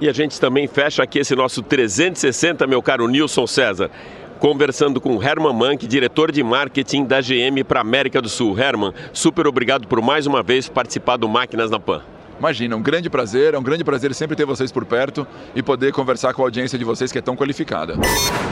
E 0.00 0.08
a 0.08 0.12
gente 0.12 0.38
também 0.40 0.66
fecha 0.66 1.02
aqui 1.02 1.20
esse 1.20 1.34
nosso 1.34 1.62
360, 1.62 2.66
meu 2.66 2.82
caro 2.82 3.06
Nilson 3.08 3.46
César 3.46 3.90
conversando 4.38 5.00
com 5.00 5.22
Herman 5.22 5.52
Mank, 5.52 5.86
diretor 5.86 6.30
de 6.30 6.42
marketing 6.42 7.04
da 7.04 7.20
GM 7.20 7.64
para 7.66 7.80
América 7.80 8.20
do 8.20 8.28
Sul. 8.28 8.58
Herman, 8.58 8.92
super 9.12 9.46
obrigado 9.46 9.86
por 9.86 10.00
mais 10.00 10.26
uma 10.26 10.42
vez 10.42 10.68
participar 10.68 11.16
do 11.16 11.28
Máquinas 11.28 11.70
na 11.70 11.78
Pan. 11.78 12.02
Imagina, 12.38 12.76
um 12.76 12.82
grande 12.82 13.08
prazer, 13.08 13.54
é 13.54 13.58
um 13.58 13.62
grande 13.62 13.82
prazer 13.82 14.14
sempre 14.14 14.36
ter 14.36 14.44
vocês 14.44 14.70
por 14.70 14.84
perto 14.84 15.26
e 15.54 15.62
poder 15.62 15.92
conversar 15.92 16.34
com 16.34 16.42
a 16.42 16.44
audiência 16.44 16.78
de 16.78 16.84
vocês 16.84 17.10
que 17.10 17.18
é 17.18 17.22
tão 17.22 17.34
qualificada. 17.34 17.94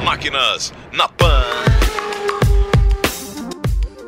Máquinas 0.03 0.73
na 0.92 1.07
Pan. 1.09 1.42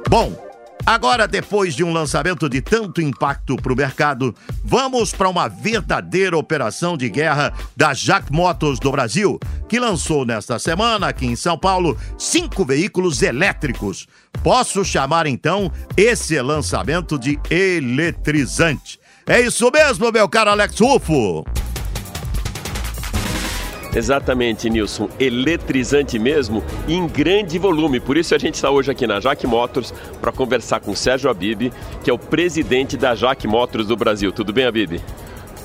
Bom, 0.08 0.45
Agora, 0.86 1.26
depois 1.26 1.74
de 1.74 1.82
um 1.82 1.92
lançamento 1.92 2.48
de 2.48 2.62
tanto 2.62 3.02
impacto 3.02 3.56
para 3.56 3.72
o 3.72 3.76
mercado, 3.76 4.32
vamos 4.62 5.12
para 5.12 5.28
uma 5.28 5.48
verdadeira 5.48 6.38
operação 6.38 6.96
de 6.96 7.08
guerra 7.08 7.52
da 7.76 7.92
Jack 7.92 8.32
Motors 8.32 8.78
do 8.78 8.92
Brasil, 8.92 9.36
que 9.68 9.80
lançou 9.80 10.24
nesta 10.24 10.60
semana 10.60 11.08
aqui 11.08 11.26
em 11.26 11.34
São 11.34 11.58
Paulo 11.58 11.98
cinco 12.16 12.64
veículos 12.64 13.20
elétricos. 13.20 14.06
Posso 14.44 14.84
chamar 14.84 15.26
então 15.26 15.72
esse 15.96 16.40
lançamento 16.40 17.18
de 17.18 17.36
eletrizante. 17.50 19.00
É 19.26 19.40
isso 19.40 19.68
mesmo, 19.72 20.12
meu 20.12 20.28
caro 20.28 20.50
Alex 20.50 20.78
Rufo. 20.78 21.44
Exatamente, 23.96 24.68
Nilson. 24.68 25.08
Eletrizante 25.18 26.18
mesmo 26.18 26.62
em 26.86 27.06
grande 27.06 27.58
volume. 27.58 27.98
Por 27.98 28.18
isso 28.18 28.34
a 28.34 28.38
gente 28.38 28.56
está 28.56 28.70
hoje 28.70 28.90
aqui 28.90 29.06
na 29.06 29.20
Jaque 29.20 29.46
Motors 29.46 29.94
para 30.20 30.30
conversar 30.30 30.80
com 30.80 30.94
Sérgio 30.94 31.30
Abib, 31.30 31.72
que 32.04 32.10
é 32.10 32.12
o 32.12 32.18
presidente 32.18 32.94
da 32.94 33.14
Jaque 33.14 33.48
Motors 33.48 33.86
do 33.86 33.96
Brasil. 33.96 34.30
Tudo 34.30 34.52
bem, 34.52 34.66
Abib? 34.66 35.00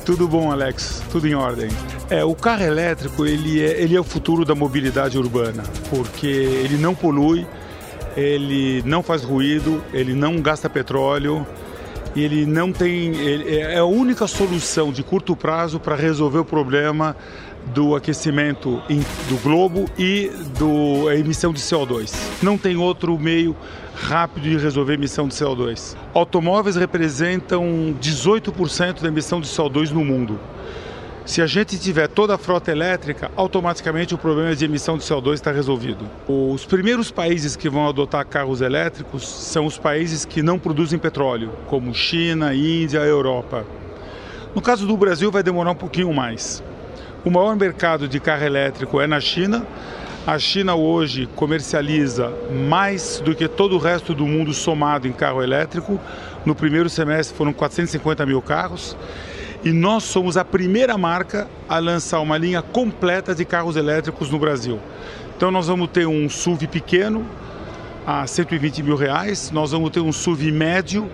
Tudo 0.06 0.30
bom, 0.30 0.50
Alex? 0.50 1.04
Tudo 1.12 1.28
em 1.28 1.36
ordem. 1.36 1.70
É, 2.10 2.24
o 2.24 2.34
carro 2.34 2.63
elétrico 2.63 3.26
ele 3.26 3.62
é, 3.62 3.82
ele 3.82 3.98
é 3.98 4.00
o 4.00 4.04
futuro 4.04 4.46
da 4.46 4.56
mobilidade 4.56 5.17
urbana, 5.17 5.63
porque 5.89 6.28
ele 6.28 6.78
não 6.78 6.96
polui, 6.96 7.46
ele 8.15 8.82
não 8.86 9.04
faz 9.04 9.24
ruído, 9.24 9.84
ele 9.94 10.13
não 10.13 10.41
gasta 10.41 10.70
petróleo 10.70 11.46
ele 12.15 12.45
não 12.45 12.71
tem. 12.71 13.15
Ele 13.15 13.58
é 13.58 13.78
a 13.78 13.86
única 13.86 14.28
solução 14.28 14.91
de 14.91 15.04
curto 15.04 15.36
prazo 15.36 15.80
para 15.80 15.95
resolver 15.95 16.39
o 16.39 16.45
problema 16.45 17.15
do 17.74 17.95
aquecimento 17.95 18.82
do 19.30 19.38
globo 19.41 19.86
e 19.97 20.32
da 21.06 21.15
emissão 21.15 21.54
de 21.54 21.60
CO2. 21.60 22.13
Não 22.41 22.58
tem 22.58 22.76
outro 22.76 23.17
meio 23.19 23.56
rápido 23.93 24.43
de 24.43 24.58
resolver 24.58 24.93
a 24.93 24.95
emissão 24.95 25.28
de 25.28 25.36
CO2. 25.36 25.95
Automóveis 26.13 26.76
representam 26.76 27.95
18% 28.02 29.02
da 29.02 29.08
emissão 29.08 29.39
de 29.39 29.47
CO2 29.47 29.91
no 29.91 30.04
mundo. 30.04 30.39
Se 31.23 31.39
a 31.39 31.45
gente 31.45 31.77
tiver 31.77 32.07
toda 32.07 32.34
a 32.34 32.38
frota 32.38 32.71
elétrica, 32.71 33.31
automaticamente 33.36 34.13
o 34.13 34.17
problema 34.17 34.55
de 34.55 34.65
emissão 34.65 34.97
de 34.97 35.03
CO2 35.03 35.36
está 35.36 35.51
resolvido. 35.51 36.10
Os 36.27 36.65
primeiros 36.65 37.12
países 37.12 37.55
que 37.55 37.69
vão 37.69 37.88
adotar 37.88 38.25
carros 38.25 38.60
elétricos 38.60 39.27
são 39.27 39.67
os 39.67 39.77
países 39.77 40.25
que 40.25 40.41
não 40.41 40.57
produzem 40.57 40.97
petróleo, 40.97 41.51
como 41.67 41.93
China, 41.93 42.55
Índia, 42.55 42.99
Europa. 42.99 43.63
No 44.55 44.62
caso 44.62 44.88
do 44.88 44.97
Brasil, 44.97 45.31
vai 45.31 45.43
demorar 45.43 45.71
um 45.71 45.75
pouquinho 45.75 46.12
mais. 46.12 46.63
O 47.23 47.29
maior 47.29 47.55
mercado 47.55 48.07
de 48.07 48.19
carro 48.19 48.43
elétrico 48.43 48.99
é 48.99 49.05
na 49.05 49.19
China. 49.19 49.65
A 50.25 50.39
China 50.39 50.75
hoje 50.75 51.29
comercializa 51.36 52.34
mais 52.67 53.21
do 53.23 53.36
que 53.36 53.47
todo 53.47 53.75
o 53.75 53.79
resto 53.79 54.15
do 54.15 54.25
mundo 54.25 54.53
somado 54.53 55.07
em 55.07 55.12
carro 55.12 55.41
elétrico. 55.41 55.99
No 56.45 56.55
primeiro 56.55 56.89
semestre 56.89 57.38
foram 57.38 57.53
450 57.53 58.25
mil 58.25 58.41
carros. 58.41 58.97
E 59.63 59.71
nós 59.71 60.04
somos 60.04 60.38
a 60.38 60.43
primeira 60.43 60.97
marca 60.97 61.47
a 61.69 61.78
lançar 61.78 62.19
uma 62.19 62.38
linha 62.38 62.62
completa 62.62 63.36
de 63.36 63.45
carros 63.45 63.76
elétricos 63.76 64.30
no 64.32 64.39
Brasil. 64.39 64.80
Então 65.38 65.52
nós 65.52 65.67
vamos 65.67 65.89
ter 65.89 66.08
um 66.08 66.28
SUV 66.28 66.67
pequeno 66.67 67.26
a 68.06 68.26
120 68.26 68.82
mil 68.82 68.95
reais, 68.95 69.52
nós 69.52 69.71
vamos 69.71 69.91
ter 69.91 70.00
um 70.00 70.12
SUV 70.12 70.52
médio, 70.52 71.08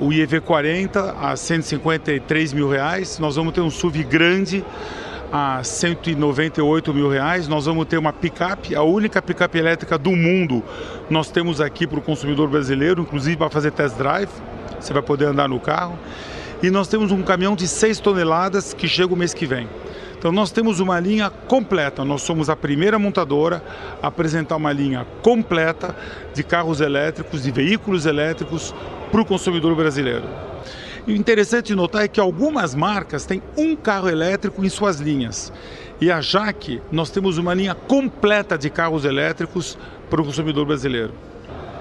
o 0.00 0.08
IEV40 0.08 1.14
a 1.20 1.36
153 1.36 2.52
mil 2.54 2.70
reais, 2.70 3.18
nós 3.18 3.36
vamos 3.36 3.52
ter 3.52 3.60
um 3.60 3.70
SUV 3.70 4.04
grande 4.04 4.64
a 5.32 5.64
198 5.64 6.92
mil 6.92 7.08
reais. 7.08 7.48
Nós 7.48 7.64
vamos 7.64 7.86
ter 7.86 7.96
uma 7.96 8.12
picape, 8.12 8.76
a 8.76 8.82
única 8.82 9.22
picape 9.22 9.58
elétrica 9.58 9.96
do 9.96 10.12
mundo. 10.12 10.62
Nós 11.08 11.30
temos 11.30 11.60
aqui 11.60 11.86
para 11.86 11.98
o 11.98 12.02
consumidor 12.02 12.48
brasileiro, 12.48 13.00
inclusive 13.00 13.38
para 13.38 13.48
fazer 13.48 13.70
test 13.70 13.96
drive. 13.96 14.28
Você 14.78 14.92
vai 14.92 15.02
poder 15.02 15.26
andar 15.26 15.48
no 15.48 15.58
carro. 15.58 15.98
E 16.62 16.70
nós 16.70 16.86
temos 16.86 17.10
um 17.10 17.22
caminhão 17.22 17.56
de 17.56 17.66
6 17.66 17.98
toneladas 17.98 18.72
que 18.72 18.86
chega 18.86 19.12
o 19.12 19.16
mês 19.16 19.34
que 19.34 19.44
vem. 19.44 19.68
Então 20.16 20.30
nós 20.30 20.52
temos 20.52 20.78
uma 20.78 21.00
linha 21.00 21.28
completa. 21.28 22.04
Nós 22.04 22.22
somos 22.22 22.48
a 22.48 22.54
primeira 22.54 23.00
montadora 23.00 23.60
a 24.00 24.06
apresentar 24.06 24.54
uma 24.54 24.72
linha 24.72 25.04
completa 25.22 25.96
de 26.32 26.44
carros 26.44 26.80
elétricos, 26.80 27.42
de 27.42 27.50
veículos 27.50 28.06
elétricos 28.06 28.72
para 29.10 29.20
o 29.20 29.24
consumidor 29.26 29.74
brasileiro. 29.74 30.22
E 31.04 31.12
o 31.12 31.16
interessante 31.16 31.74
notar 31.74 32.04
é 32.04 32.08
que 32.08 32.20
algumas 32.20 32.76
marcas 32.76 33.26
têm 33.26 33.42
um 33.56 33.74
carro 33.74 34.08
elétrico 34.08 34.64
em 34.64 34.68
suas 34.68 35.00
linhas. 35.00 35.52
E 36.00 36.12
a 36.12 36.20
Jaque, 36.20 36.80
nós 36.92 37.10
temos 37.10 37.38
uma 37.38 37.54
linha 37.54 37.74
completa 37.74 38.56
de 38.56 38.70
carros 38.70 39.04
elétricos 39.04 39.76
para 40.08 40.22
o 40.22 40.24
consumidor 40.24 40.64
brasileiro. 40.64 41.12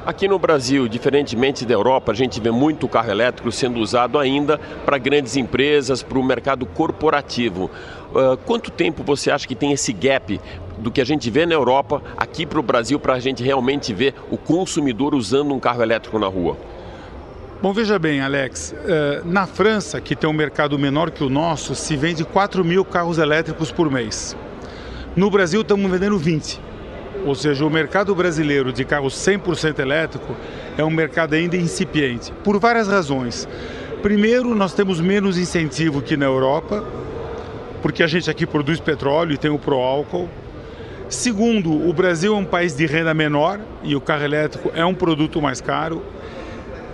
Aqui 0.04 0.28
no 0.28 0.40
Brasil, 0.40 0.88
diferentemente 0.88 1.64
da 1.64 1.76
Europa, 1.76 2.12
a 2.12 2.16
gente 2.16 2.42
vê 2.42 2.50
muito 2.50 2.88
carro 2.88 3.12
elétrico 3.12 3.52
sendo 3.52 3.80
usado 3.80 4.18
ainda 4.18 4.58
para 4.84 4.98
grandes 4.98 5.38
empresas, 5.38 6.02
para 6.02 6.18
o 6.18 6.24
mercado 6.24 6.66
corporativo. 6.66 7.70
Uh, 8.10 8.36
quanto 8.38 8.72
tempo 8.72 9.04
você 9.04 9.30
acha 9.30 9.48
que 9.48 9.54
tem 9.54 9.72
esse 9.72 9.94
gap 9.94 10.42
do 10.80 10.90
que 10.90 11.02
a 11.02 11.06
gente 11.06 11.30
vê 11.30 11.46
na 11.46 11.54
Europa 11.54 12.02
aqui 12.18 12.48
para 12.48 12.60
o 12.60 12.64
Brasil 12.64 13.00
para 13.00 13.14
a 13.14 13.20
gente 13.20 13.44
realmente 13.44 13.94
ver 13.94 14.16
o 14.32 14.38
consumidor 14.38 15.14
usando 15.14 15.54
um 15.54 15.60
carro 15.60 15.84
elétrico 15.84 16.18
na 16.18 16.28
rua? 16.28 16.58
Bom, 17.62 17.72
veja 17.72 18.00
bem, 18.00 18.22
Alex, 18.22 18.74
eh, 18.84 19.22
na 19.24 19.46
França, 19.46 20.02
que 20.02 20.16
tem 20.16 20.28
um 20.28 20.34
mercado 20.34 20.80
menor 20.80 21.12
que 21.12 21.24
o 21.24 21.30
nosso, 21.30 21.76
se 21.76 21.96
vende 21.96 22.26
4 22.26 22.66
mil 22.66 22.84
carros 22.84 23.20
elétricos 23.20 23.72
por 23.72 23.92
mês. 23.92 24.36
No 25.16 25.30
Brasil, 25.30 25.62
estamos 25.62 25.92
vendendo 25.92 26.18
20. 26.18 26.71
Ou 27.26 27.36
seja, 27.36 27.66
o 27.66 27.70
mercado 27.70 28.14
brasileiro 28.16 28.74
de 28.74 28.84
carros 28.84 29.14
100% 29.16 29.80
elétrico 29.80 30.36
é 30.78 30.84
um 30.84 30.90
mercado 30.90 31.34
ainda 31.34 31.56
incipiente, 31.56 32.32
por 32.44 32.60
várias 32.60 32.88
razões. 32.88 33.48
Primeiro, 34.02 34.56
nós 34.56 34.74
temos 34.74 35.00
menos 35.00 35.38
incentivo 35.38 36.02
que 36.02 36.18
na 36.18 36.26
Europa, 36.26 36.84
porque 37.82 38.02
a 38.02 38.08
gente 38.08 38.30
aqui 38.30 38.48
produz 38.48 38.80
petróleo 38.80 39.34
e 39.34 39.38
tem 39.38 39.52
o 39.52 39.60
pró-álcool. 39.60 40.28
Segundo, 41.08 41.88
o 41.88 41.94
Brasil 41.94 42.34
é 42.34 42.38
um 42.38 42.46
país 42.46 42.76
de 42.76 42.86
renda 42.86 43.14
menor 43.14 43.60
e 43.84 43.96
o 43.96 44.02
carro 44.02 44.24
elétrico 44.24 44.72
é 44.74 44.84
um 44.84 44.94
produto 44.94 45.42
mais 45.42 45.62
caro. 45.62 46.02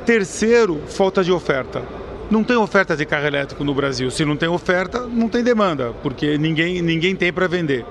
Terceiro, 0.05 0.81
falta 0.87 1.23
de 1.23 1.31
oferta. 1.31 1.83
Não 2.29 2.43
tem 2.43 2.57
oferta 2.57 2.95
de 2.97 3.05
carro 3.05 3.25
elétrico 3.25 3.63
no 3.63 3.73
Brasil. 3.73 4.11
Se 4.11 4.25
não 4.25 4.35
tem 4.35 4.49
oferta, 4.49 5.01
não 5.01 5.29
tem 5.29 5.43
demanda, 5.43 5.93
porque 6.03 6.37
ninguém, 6.37 6.81
ninguém 6.81 7.15
tem 7.15 7.31
para 7.31 7.47
vender. 7.47 7.85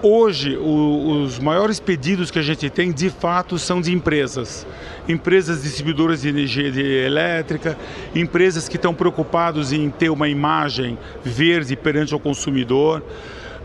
Hoje, 0.00 0.56
o, 0.56 1.24
os 1.24 1.40
maiores 1.40 1.80
pedidos 1.80 2.30
que 2.30 2.38
a 2.38 2.42
gente 2.42 2.70
tem, 2.70 2.92
de 2.92 3.10
fato, 3.10 3.58
são 3.58 3.80
de 3.80 3.92
empresas. 3.92 4.64
Empresas 5.08 5.64
distribuidoras 5.64 6.22
de 6.22 6.28
energia 6.28 6.68
elétrica, 7.04 7.76
empresas 8.14 8.68
que 8.68 8.76
estão 8.76 8.94
preocupados 8.94 9.72
em 9.72 9.90
ter 9.90 10.08
uma 10.08 10.28
imagem 10.28 10.96
verde 11.24 11.74
perante 11.74 12.14
o 12.14 12.18
consumidor. 12.20 13.02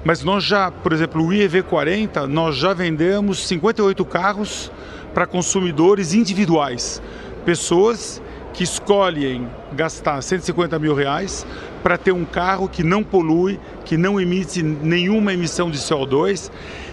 Mas 0.04 0.24
nós 0.24 0.44
já, 0.44 0.72
por 0.72 0.92
exemplo, 0.92 1.24
o 1.24 1.30
IEV40, 1.30 2.26
nós 2.26 2.56
já 2.56 2.74
vendemos 2.74 3.48
58 3.48 4.04
carros 4.04 4.72
para 5.14 5.28
consumidores 5.28 6.16
individuais, 6.16 7.00
pessoas 7.46 8.20
que 8.54 8.64
escolhem 8.64 9.48
gastar 9.72 10.20
150 10.22 10.80
mil 10.80 10.96
reais 10.96 11.46
para 11.84 11.98
ter 11.98 12.14
um 12.14 12.24
carro 12.24 12.70
que 12.70 12.82
não 12.82 13.04
polui, 13.04 13.60
que 13.84 13.98
não 13.98 14.20
emite 14.20 14.64
nenhuma 14.64 15.34
emissão 15.34 15.70
de 15.70 15.78
CO2 15.78 16.50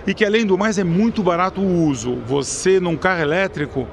e 0.07 0.13
que, 0.13 0.25
além 0.25 0.45
do 0.45 0.59
mais, 0.59 0.79
é 0.79 0.85
muito 0.85 1.23
barato 1.23 1.61
o 1.61 1.85
uso. 1.87 2.17
Você, 2.27 2.81
num 2.81 2.97
carro 2.97 3.23
elétrico, 3.23 3.87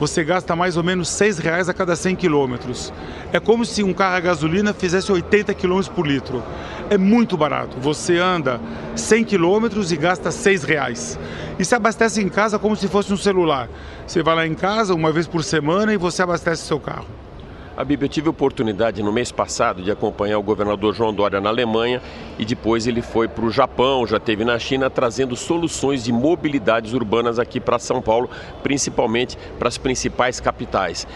você 0.00 0.24
gasta 0.24 0.56
mais 0.56 0.76
ou 0.78 0.82
menos 0.82 1.08
seis 1.08 1.38
reais 1.38 1.68
a 1.68 1.74
cada 1.74 1.94
100 1.94 2.16
quilômetros. 2.16 2.92
É 3.32 3.38
como 3.38 3.66
se 3.66 3.84
um 3.84 3.92
carro 3.92 4.16
a 4.16 4.20
gasolina 4.20 4.72
fizesse 4.72 5.12
80 5.12 5.52
quilômetros 5.54 5.94
por 5.94 6.06
litro. 6.06 6.42
É 6.88 6.96
muito 6.96 7.36
barato. 7.36 7.76
Você 7.78 8.16
anda 8.16 8.58
100 8.96 9.24
quilômetros 9.24 9.92
e 9.92 9.96
gasta 9.96 10.30
seis 10.30 10.64
reais. 10.64 11.18
E 11.58 11.64
se 11.64 11.74
abastece 11.74 12.22
em 12.22 12.30
casa 12.30 12.58
como 12.58 12.74
se 12.74 12.88
fosse 12.88 13.12
um 13.12 13.16
celular. 13.16 13.68
Você 14.06 14.22
vai 14.22 14.34
lá 14.34 14.46
em 14.46 14.54
casa 14.54 14.94
uma 14.94 15.12
vez 15.12 15.28
por 15.28 15.44
semana 15.44 15.92
e 15.92 15.98
você 15.98 16.22
abastece 16.22 16.62
seu 16.62 16.80
carro. 16.80 17.06
Habib, 17.80 18.02
eu 18.02 18.08
tive 18.10 18.26
a 18.28 18.30
oportunidade 18.30 19.02
no 19.02 19.10
mês 19.10 19.32
passado 19.32 19.82
de 19.82 19.90
acompanhar 19.90 20.36
o 20.36 20.42
governador 20.42 20.94
João 20.94 21.14
Dória 21.14 21.40
na 21.40 21.48
Alemanha 21.48 22.02
e 22.38 22.44
depois 22.44 22.86
ele 22.86 23.00
foi 23.00 23.26
para 23.26 23.42
o 23.42 23.50
Japão, 23.50 24.06
já 24.06 24.20
teve 24.20 24.44
na 24.44 24.58
China, 24.58 24.90
trazendo 24.90 25.34
soluções 25.34 26.04
de 26.04 26.12
mobilidades 26.12 26.92
urbanas 26.92 27.38
aqui 27.38 27.58
para 27.58 27.78
São 27.78 28.02
Paulo, 28.02 28.28
principalmente 28.62 29.38
para 29.58 29.68
as 29.68 29.78
principais 29.78 30.38
capitais. 30.40 31.06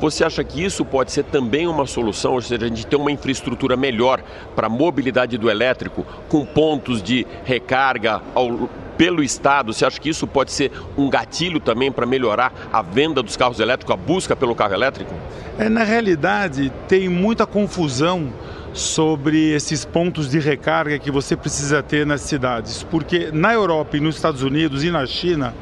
Você 0.00 0.24
acha 0.24 0.44
que 0.44 0.64
isso 0.64 0.84
pode 0.84 1.10
ser 1.10 1.24
também 1.24 1.66
uma 1.66 1.86
solução, 1.86 2.34
ou 2.34 2.40
seja, 2.40 2.66
a 2.66 2.68
gente 2.68 2.86
ter 2.86 2.94
uma 2.94 3.10
infraestrutura 3.10 3.76
melhor 3.76 4.22
para 4.54 4.68
a 4.68 4.70
mobilidade 4.70 5.36
do 5.36 5.50
elétrico, 5.50 6.06
com 6.28 6.46
pontos 6.46 7.02
de 7.02 7.26
recarga 7.44 8.22
ao, 8.32 8.68
pelo 8.96 9.22
Estado? 9.22 9.72
Você 9.72 9.84
acha 9.84 10.00
que 10.00 10.08
isso 10.08 10.26
pode 10.26 10.52
ser 10.52 10.72
um 10.96 11.08
gatilho 11.08 11.60
também 11.60 11.90
para 11.90 12.06
melhorar 12.06 12.52
a 12.72 12.82
venda 12.82 13.22
dos 13.22 13.36
carros 13.36 13.60
elétricos, 13.60 13.94
a 13.94 13.96
busca 13.96 14.36
pelo 14.36 14.54
carro 14.54 14.74
elétrico? 14.74 15.14
É, 15.58 15.68
na 15.68 15.84
realidade, 15.84 16.72
tem 16.88 17.08
muita 17.08 17.46
confusão 17.46 18.32
sobre 18.72 19.52
esses 19.52 19.84
pontos 19.84 20.30
de 20.30 20.38
recarga 20.38 20.98
que 20.98 21.10
você 21.10 21.36
precisa 21.36 21.82
ter 21.82 22.06
nas 22.06 22.22
cidades, 22.22 22.82
porque 22.82 23.30
na 23.32 23.52
Europa 23.52 23.96
e 23.96 24.00
nos 24.00 24.16
Estados 24.16 24.42
Unidos 24.42 24.82
e 24.82 24.90
na 24.90 25.06
China, 25.06 25.54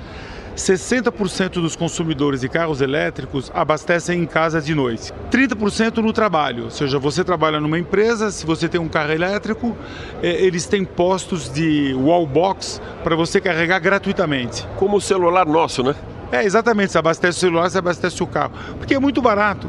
60% 0.61 1.55
dos 1.55 1.75
consumidores 1.75 2.41
de 2.41 2.49
carros 2.49 2.81
elétricos 2.81 3.51
abastecem 3.55 4.23
em 4.23 4.27
casa 4.27 4.61
de 4.61 4.75
noite, 4.75 5.13
30% 5.31 5.99
no 5.99 6.13
trabalho, 6.13 6.65
ou 6.65 6.71
seja, 6.71 6.99
você 6.99 7.25
trabalha 7.25 7.61
numa 7.61 7.79
empresa, 7.79 8.31
se 8.31 8.45
você 8.45 8.69
tem 8.69 8.81
um 8.81 8.89
carro 8.89 9.13
elétrico, 9.13 9.77
eh, 10.23 10.45
eles 10.45 10.67
têm 10.67 10.85
postos 10.85 11.51
de 11.53 11.95
wallbox 11.95 12.81
para 13.03 13.17
você 13.17 13.41
carregar 13.41 13.79
gratuitamente. 13.79 14.67
Como 14.77 14.97
o 14.97 15.01
celular 15.01 15.47
nosso, 15.47 15.83
né? 15.83 15.95
É, 16.33 16.45
exatamente. 16.45 16.93
Você 16.93 16.99
abastece 16.99 17.39
o 17.39 17.41
celular, 17.41 17.69
você 17.69 17.79
abastece 17.79 18.23
o 18.23 18.27
carro. 18.27 18.53
Porque 18.79 18.95
é 18.95 18.99
muito 18.99 19.21
barato. 19.21 19.69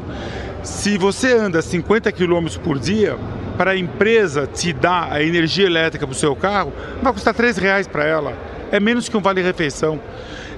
Se 0.62 0.96
você 0.96 1.32
anda 1.34 1.60
50 1.60 2.12
km 2.12 2.46
por 2.62 2.78
dia, 2.78 3.18
para 3.56 3.72
a 3.72 3.76
empresa 3.76 4.46
te 4.46 4.72
dar 4.72 5.10
a 5.10 5.22
energia 5.22 5.66
elétrica 5.66 6.06
para 6.06 6.12
o 6.12 6.16
seu 6.16 6.36
carro, 6.36 6.72
vai 7.02 7.12
custar 7.12 7.34
3 7.34 7.56
reais 7.56 7.88
para 7.88 8.04
ela. 8.04 8.36
É 8.70 8.78
menos 8.78 9.08
que 9.08 9.16
um 9.16 9.20
vale-refeição. 9.20 10.00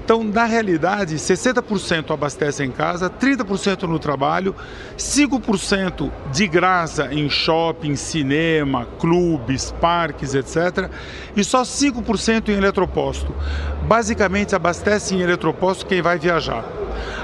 Então, 0.05 0.23
na 0.23 0.45
realidade, 0.45 1.15
60% 1.15 2.13
abastece 2.13 2.63
em 2.63 2.69
casa, 2.69 3.09
30% 3.09 3.87
no 3.87 3.97
trabalho, 3.97 4.55
5% 4.95 6.11
de 6.31 6.47
graça 6.47 7.11
em 7.11 7.27
shopping, 7.27 7.95
cinema, 7.95 8.87
clubes, 8.99 9.73
parques, 9.81 10.35
etc. 10.35 10.91
E 11.35 11.43
só 11.43 11.63
5% 11.63 12.49
em 12.49 12.51
eletroposto. 12.53 13.33
Basicamente, 13.87 14.53
abastece 14.53 15.15
em 15.15 15.21
eletroposto 15.21 15.87
quem 15.87 16.03
vai 16.03 16.19
viajar. 16.19 16.63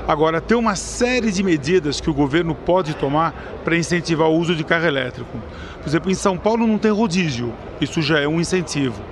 Agora, 0.07 0.41
tem 0.41 0.57
uma 0.57 0.75
série 0.75 1.31
de 1.31 1.43
medidas 1.43 2.01
que 2.01 2.09
o 2.09 2.15
governo 2.15 2.55
pode 2.55 2.95
tomar 2.95 3.31
para 3.63 3.77
incentivar 3.77 4.27
o 4.27 4.35
uso 4.35 4.55
de 4.55 4.63
carro 4.63 4.87
elétrico. 4.87 5.37
Por 5.83 5.87
exemplo, 5.87 6.09
em 6.09 6.15
São 6.15 6.35
Paulo 6.35 6.65
não 6.65 6.79
tem 6.79 6.89
rodízio, 6.89 7.53
isso 7.79 8.01
já 8.01 8.19
é 8.19 8.27
um 8.27 8.41
incentivo. 8.41 9.03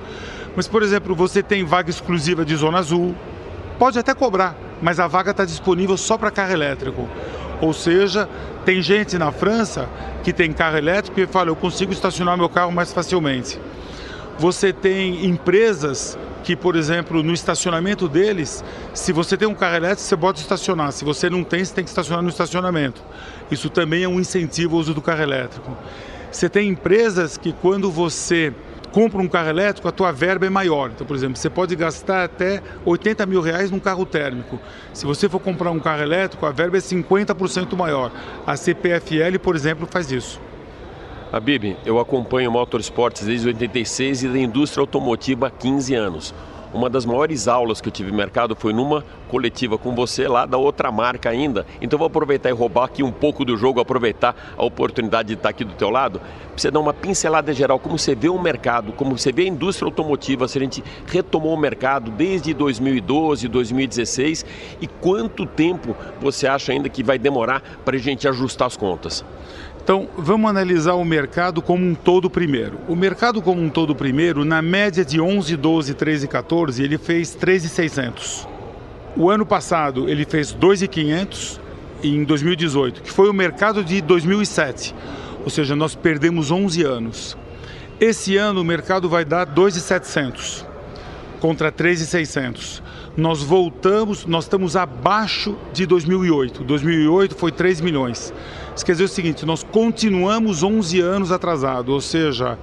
Mas, 0.55 0.67
por 0.67 0.81
exemplo, 0.81 1.13
você 1.13 1.43
tem 1.43 1.63
vaga 1.63 1.91
exclusiva 1.91 2.43
de 2.43 2.55
Zona 2.55 2.79
Azul, 2.79 3.15
Pode 3.79 3.97
até 3.97 4.13
cobrar, 4.13 4.57
mas 4.81 4.99
a 4.99 5.07
vaga 5.07 5.31
está 5.31 5.45
disponível 5.45 5.95
só 5.95 6.17
para 6.17 6.29
carro 6.29 6.51
elétrico. 6.51 7.07
Ou 7.61 7.73
seja, 7.73 8.27
tem 8.65 8.81
gente 8.81 9.17
na 9.17 9.31
França 9.31 9.87
que 10.21 10.33
tem 10.33 10.51
carro 10.51 10.77
elétrico 10.77 11.17
e 11.21 11.25
fala: 11.25 11.49
eu 11.49 11.55
consigo 11.55 11.93
estacionar 11.93 12.37
meu 12.37 12.49
carro 12.49 12.73
mais 12.73 12.91
facilmente. 12.91 13.57
Você 14.37 14.73
tem 14.73 15.25
empresas 15.25 16.17
que, 16.43 16.57
por 16.57 16.75
exemplo, 16.75 17.23
no 17.23 17.33
estacionamento 17.33 18.07
deles, 18.07 18.63
se 18.93 19.13
você 19.13 19.37
tem 19.37 19.47
um 19.47 19.55
carro 19.55 19.77
elétrico, 19.77 20.01
você 20.01 20.17
pode 20.17 20.39
estacionar. 20.39 20.91
Se 20.91 21.05
você 21.05 21.29
não 21.29 21.43
tem, 21.43 21.63
você 21.63 21.73
tem 21.73 21.83
que 21.83 21.89
estacionar 21.89 22.21
no 22.21 22.29
estacionamento. 22.29 23.01
Isso 23.49 23.69
também 23.69 24.03
é 24.03 24.09
um 24.09 24.19
incentivo 24.19 24.75
ao 24.75 24.81
uso 24.81 24.93
do 24.93 25.01
carro 25.01 25.21
elétrico. 25.21 25.77
Você 26.29 26.49
tem 26.49 26.69
empresas 26.69 27.37
que, 27.37 27.53
quando 27.53 27.89
você 27.89 28.53
compra 28.91 29.21
um 29.21 29.27
carro 29.27 29.49
elétrico, 29.49 29.87
a 29.87 29.91
tua 29.91 30.11
verba 30.11 30.45
é 30.45 30.49
maior. 30.49 30.91
Então, 30.91 31.05
por 31.05 31.15
exemplo, 31.15 31.37
você 31.37 31.49
pode 31.49 31.75
gastar 31.75 32.23
até 32.23 32.61
80 32.85 33.25
mil 33.25 33.41
reais 33.41 33.71
num 33.71 33.79
carro 33.79 34.05
térmico. 34.05 34.59
Se 34.93 35.05
você 35.05 35.29
for 35.29 35.39
comprar 35.39 35.71
um 35.71 35.79
carro 35.79 36.01
elétrico, 36.01 36.45
a 36.45 36.51
verba 36.51 36.77
é 36.77 36.81
50% 36.81 37.75
maior. 37.75 38.11
A 38.45 38.55
CPFL, 38.55 39.39
por 39.41 39.55
exemplo, 39.55 39.87
faz 39.89 40.11
isso. 40.11 40.39
Habib, 41.31 41.77
eu 41.85 41.99
acompanho 41.99 42.49
o 42.49 42.53
Motorsports 42.53 43.23
desde 43.23 43.47
86 43.47 44.23
e 44.23 44.27
da 44.27 44.39
indústria 44.39 44.81
automotiva 44.81 45.47
há 45.47 45.51
15 45.51 45.93
anos. 45.93 46.33
Uma 46.71 46.87
das 46.87 47.03
maiores 47.03 47.47
aulas 47.47 47.81
que 47.81 47.87
eu 47.87 47.91
tive 47.91 48.11
no 48.11 48.17
mercado 48.17 48.55
foi 48.55 48.73
numa 48.73 49.03
coletiva 49.27 49.75
com 49.75 49.95
você 49.95 50.27
lá 50.27 50.45
da 50.45 50.55
outra 50.55 50.91
marca 50.91 51.27
ainda. 51.27 51.65
Então 51.81 51.97
vou 51.97 52.05
aproveitar 52.05 52.49
e 52.49 52.51
roubar 52.53 52.85
aqui 52.85 53.01
um 53.01 53.11
pouco 53.11 53.43
do 53.43 53.57
jogo, 53.57 53.79
aproveitar 53.79 54.35
a 54.55 54.63
oportunidade 54.63 55.29
de 55.29 55.33
estar 55.33 55.49
aqui 55.49 55.63
do 55.63 55.73
teu 55.73 55.89
lado. 55.89 56.19
Pra 56.19 56.27
você 56.55 56.69
dar 56.69 56.79
uma 56.79 56.93
pincelada 56.93 57.51
geral, 57.53 57.79
como 57.79 57.97
você 57.97 58.13
vê 58.13 58.29
o 58.29 58.39
mercado, 58.39 58.91
como 58.91 59.17
você 59.17 59.31
vê 59.31 59.43
a 59.43 59.47
indústria 59.47 59.87
automotiva, 59.87 60.47
se 60.47 60.59
a 60.59 60.61
gente 60.61 60.83
retomou 61.07 61.55
o 61.55 61.57
mercado 61.57 62.11
desde 62.11 62.53
2012, 62.53 63.47
2016 63.47 64.45
e 64.79 64.85
quanto 64.85 65.47
tempo 65.47 65.95
você 66.21 66.47
acha 66.47 66.71
ainda 66.71 66.87
que 66.87 67.01
vai 67.01 67.17
demorar 67.17 67.63
para 67.83 67.95
a 67.95 67.99
gente 67.99 68.27
ajustar 68.27 68.67
as 68.67 68.77
contas? 68.77 69.25
Então, 69.83 70.07
vamos 70.17 70.49
analisar 70.49 70.93
o 70.93 71.03
mercado 71.03 71.61
como 71.61 71.83
um 71.83 71.95
todo 71.95 72.29
primeiro. 72.29 72.77
O 72.87 72.95
mercado 72.95 73.41
como 73.41 73.61
um 73.61 73.69
todo 73.69 73.95
primeiro, 73.95 74.45
na 74.45 74.61
média 74.61 75.03
de 75.03 75.19
11, 75.19 75.55
12, 75.55 75.93
13 75.93 76.27
14, 76.27 76.83
ele 76.83 76.97
fez 76.97 77.33
3,600. 77.33 78.47
O 79.17 79.29
ano 79.29 79.45
passado 79.45 80.07
ele 80.07 80.25
fez 80.25 80.51
2,500 80.53 81.59
em 82.03 82.23
2018, 82.23 83.01
que 83.01 83.11
foi 83.11 83.29
o 83.29 83.33
mercado 83.33 83.83
de 83.83 84.01
2007. 84.01 84.95
Ou 85.43 85.49
seja, 85.49 85.75
nós 85.75 85.95
perdemos 85.95 86.51
11 86.51 86.83
anos. 86.83 87.37
Esse 87.99 88.37
ano 88.37 88.61
o 88.61 88.63
mercado 88.63 89.09
vai 89.09 89.25
dar 89.25 89.45
2,700 89.45 90.65
contra 91.39 91.71
3,600. 91.71 92.83
Nós 93.17 93.41
voltamos, 93.41 94.25
nós 94.25 94.45
estamos 94.45 94.75
abaixo 94.75 95.57
de 95.73 95.85
2008. 95.85 96.63
2008 96.63 97.35
foi 97.35 97.51
3 97.51 97.81
milhões. 97.81 98.33
Isso 98.79 98.85
quer 98.85 98.93
dizer 98.93 99.03
o 99.03 99.09
seguinte, 99.09 99.45
nós 99.45 99.61
continuamos 99.61 100.63
11 100.63 101.01
anos 101.01 101.33
atrasados, 101.33 101.93
ou 101.93 101.99
seja, 101.99 102.57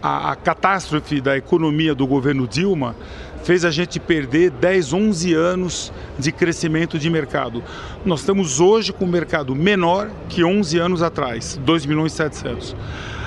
a, 0.00 0.30
a, 0.30 0.36
catástrofe 0.36 1.20
da 1.20 1.36
economia 1.36 1.92
do 1.92 2.06
governo 2.06 2.46
Dilma 2.46 2.94
fez 3.42 3.64
a 3.64 3.70
gente 3.72 3.98
perder 3.98 4.52
10, 4.52 4.92
11 4.92 5.34
anos 5.34 5.92
de 6.16 6.30
crescimento 6.30 7.00
de 7.00 7.10
mercado. 7.10 7.64
Nós 8.04 8.20
estamos 8.20 8.60
hoje 8.60 8.92
com 8.92 9.06
um 9.06 9.08
mercado 9.08 9.52
menor 9.52 10.08
que 10.28 10.44
11 10.44 10.78
anos 10.78 11.02
atrás, 11.02 11.58
2 11.64 11.84
milhões 11.84 12.12
e 12.12 12.16
700. 12.18 12.76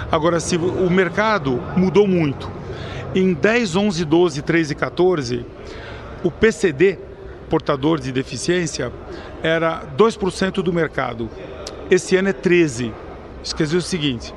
Agora, 0.09 0.39
se 0.39 0.55
o 0.55 0.89
mercado 0.89 1.61
mudou 1.75 2.07
muito. 2.07 2.49
Em 3.13 3.33
10, 3.33 3.75
11, 3.75 4.05
12, 4.05 4.41
13 4.43 4.71
e 4.71 4.75
14, 4.77 5.45
o 6.23 6.31
PCD, 6.31 6.97
portador 7.49 7.99
de 7.99 8.13
deficiência, 8.13 8.93
era 9.43 9.83
2% 9.97 10.63
do 10.63 10.71
mercado. 10.71 11.29
Esse 11.91 12.15
ano 12.15 12.29
é 12.29 12.33
13. 12.33 12.93
Isso 13.43 13.55
quer 13.55 13.63
dizer 13.63 13.77
o 13.77 13.81
seguinte: 13.81 14.33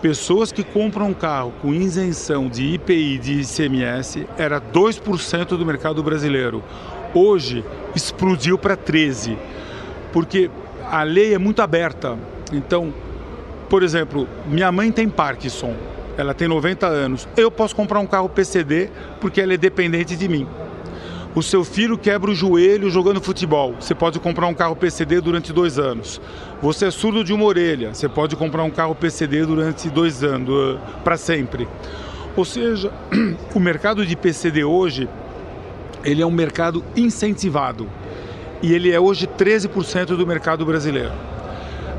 pessoas 0.00 0.52
que 0.52 0.62
compram 0.62 1.08
um 1.08 1.14
carro 1.14 1.52
com 1.62 1.72
isenção 1.72 2.48
de 2.48 2.74
IPI 2.74 3.18
de 3.18 3.40
ICMS 3.40 4.26
era 4.36 4.60
2% 4.60 5.46
do 5.56 5.64
mercado 5.64 6.02
brasileiro. 6.02 6.62
Hoje 7.14 7.64
explodiu 7.94 8.58
para 8.58 8.76
13, 8.76 9.36
porque 10.12 10.50
a 10.90 11.02
lei 11.02 11.34
é 11.34 11.38
muito 11.38 11.62
aberta. 11.62 12.18
Então, 12.52 12.92
por 13.68 13.82
exemplo, 13.82 14.28
minha 14.46 14.70
mãe 14.70 14.92
tem 14.92 15.08
Parkinson, 15.08 15.74
ela 16.16 16.34
tem 16.34 16.46
90 16.46 16.86
anos. 16.86 17.28
Eu 17.36 17.50
posso 17.50 17.74
comprar 17.74 18.00
um 18.00 18.06
carro 18.06 18.28
PCD 18.28 18.90
porque 19.20 19.40
ela 19.40 19.54
é 19.54 19.56
dependente 19.56 20.16
de 20.16 20.28
mim. 20.28 20.46
O 21.34 21.42
seu 21.42 21.64
filho 21.64 21.96
quebra 21.96 22.30
o 22.30 22.34
joelho 22.34 22.90
jogando 22.90 23.18
futebol. 23.18 23.74
Você 23.80 23.94
pode 23.94 24.20
comprar 24.20 24.46
um 24.48 24.54
carro 24.54 24.76
PCD 24.76 25.18
durante 25.18 25.50
dois 25.50 25.78
anos. 25.78 26.20
Você 26.60 26.86
é 26.86 26.90
surdo 26.90 27.24
de 27.24 27.32
uma 27.32 27.44
orelha. 27.46 27.94
Você 27.94 28.06
pode 28.06 28.36
comprar 28.36 28.62
um 28.64 28.70
carro 28.70 28.94
PCD 28.94 29.46
durante 29.46 29.88
dois 29.88 30.22
anos, 30.22 30.78
para 31.02 31.16
sempre. 31.16 31.66
Ou 32.36 32.44
seja, 32.44 32.92
o 33.54 33.58
mercado 33.58 34.04
de 34.04 34.14
PCD 34.14 34.62
hoje 34.62 35.08
ele 36.04 36.20
é 36.20 36.26
um 36.26 36.30
mercado 36.30 36.84
incentivado. 36.94 37.88
e 38.62 38.74
ele 38.74 38.92
é 38.92 39.00
hoje 39.00 39.26
13% 39.26 40.16
do 40.16 40.26
mercado 40.26 40.66
brasileiro. 40.66 41.12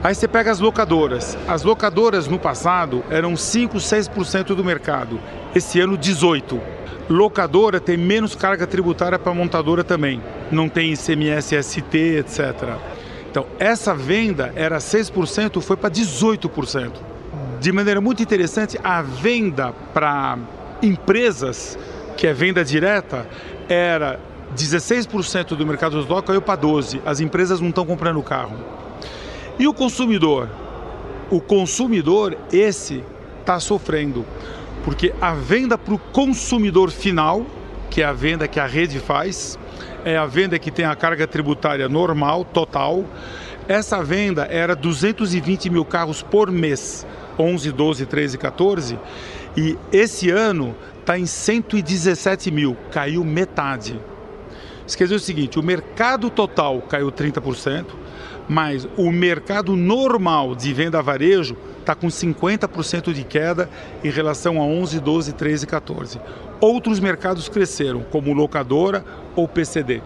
Aí 0.04 0.13
você 0.13 0.28
pega 0.28 0.52
as 0.52 0.60
locadoras. 0.60 1.36
As 1.48 1.63
locadoras 1.63 2.28
no 2.28 2.38
passado 2.38 3.04
eram 3.10 3.36
5, 3.36 3.78
6% 3.78 4.54
do 4.54 4.63
mercado. 4.63 5.19
Esse 5.56 5.80
ano 5.80 5.98
18. 5.98 6.72
Locadora 7.10 7.80
tem 7.80 7.98
menos 7.98 8.36
carga 8.36 8.65
tributária 8.65 9.19
para 9.19 9.34
montadora 9.34 9.84
também. 9.84 10.22
Não 10.52 10.69
tem 10.69 10.93
ICMS, 10.93 11.62
ST, 11.62 11.98
etc. 12.19 12.78
Então, 13.30 13.48
essa 13.58 13.96
venda 13.96 14.54
era 14.56 14.78
6%, 14.78 15.60
foi 15.62 15.76
para 15.76 15.89
18%. 15.89 16.91
De 17.60 17.72
maneira 17.72 18.00
muito 18.00 18.22
interessante, 18.22 18.80
a 18.84 19.02
venda 19.02 19.74
para 19.93 20.38
empresas, 20.82 21.78
que 22.15 22.28
é 22.28 22.34
venda 22.34 22.63
direta, 22.63 23.28
era 23.67 24.19
16% 24.56 25.56
do 25.56 25.65
mercado 25.65 26.04
do 26.04 26.22
caiu 26.22 26.41
para 26.41 26.62
12%. 26.62 27.02
As 27.06 27.19
empresas 27.19 27.60
não 27.60 27.69
estão 27.69 27.86
comprando 27.86 28.22
carro. 28.22 28.58
E 29.58 29.67
o 29.67 29.74
consumidor? 29.74 30.50
O 31.30 31.39
consumidor, 31.39 32.38
esse, 32.52 33.04
está 33.39 33.60
sofrendo. 33.60 34.26
Porque 34.84 35.13
a 35.22 35.34
venda 35.34 35.78
para 35.78 35.93
o 35.93 35.98
consumidor 35.98 36.91
final, 36.91 37.46
que 37.89 38.02
é 38.02 38.06
a 38.06 38.13
venda 38.13 38.48
que 38.48 38.60
a 38.60 38.65
rede 38.65 39.00
faz, 39.00 39.58
é 40.04 40.17
a 40.17 40.26
venda 40.26 40.60
que 40.60 40.69
tem 40.69 40.86
a 40.86 40.96
carga 40.96 41.26
tributária 41.26 41.88
normal, 41.88 42.43
total. 42.43 43.06
Essa 43.67 44.04
venda 44.04 44.46
era 44.50 44.76
220 44.76 45.69
mil 45.69 45.86
carros 45.86 46.22
por 46.22 46.52
mês, 46.52 47.08
11, 47.39 47.72
12, 47.72 48.06
13, 48.06 48.38
14. 48.38 49.00
E 49.56 49.78
esse 49.91 50.30
ano 50.30 50.76
está 51.00 51.17
em 51.17 51.26
117 51.26 52.52
mil, 52.52 52.76
caiu 52.91 53.24
metade. 53.24 54.00
Dizer 54.86 55.15
o 55.15 55.19
seguinte: 55.19 55.58
o 55.58 55.63
mercado 55.63 56.30
total 56.30 56.82
caiu 56.82 57.12
30%, 57.12 57.86
mas 58.47 58.88
o 58.97 59.12
mercado 59.12 59.75
normal 59.75 60.56
de 60.56 60.73
venda 60.73 60.99
a 60.99 61.01
varejo 61.01 61.56
está 61.79 61.93
com 61.93 62.08
50% 62.08 63.13
de 63.13 63.23
queda 63.23 63.69
em 64.03 64.10
relação 64.10 64.62
a 64.62 64.65
11, 64.65 64.99
12, 64.99 65.34
13 65.34 65.63
e 65.63 65.67
14. 65.67 66.21
Outros 66.60 66.99
mercados 66.99 67.49
cresceram, 67.49 68.03
como 68.03 68.34
locadora 68.34 69.03
ou 69.36 69.47
PCD. 69.47 70.01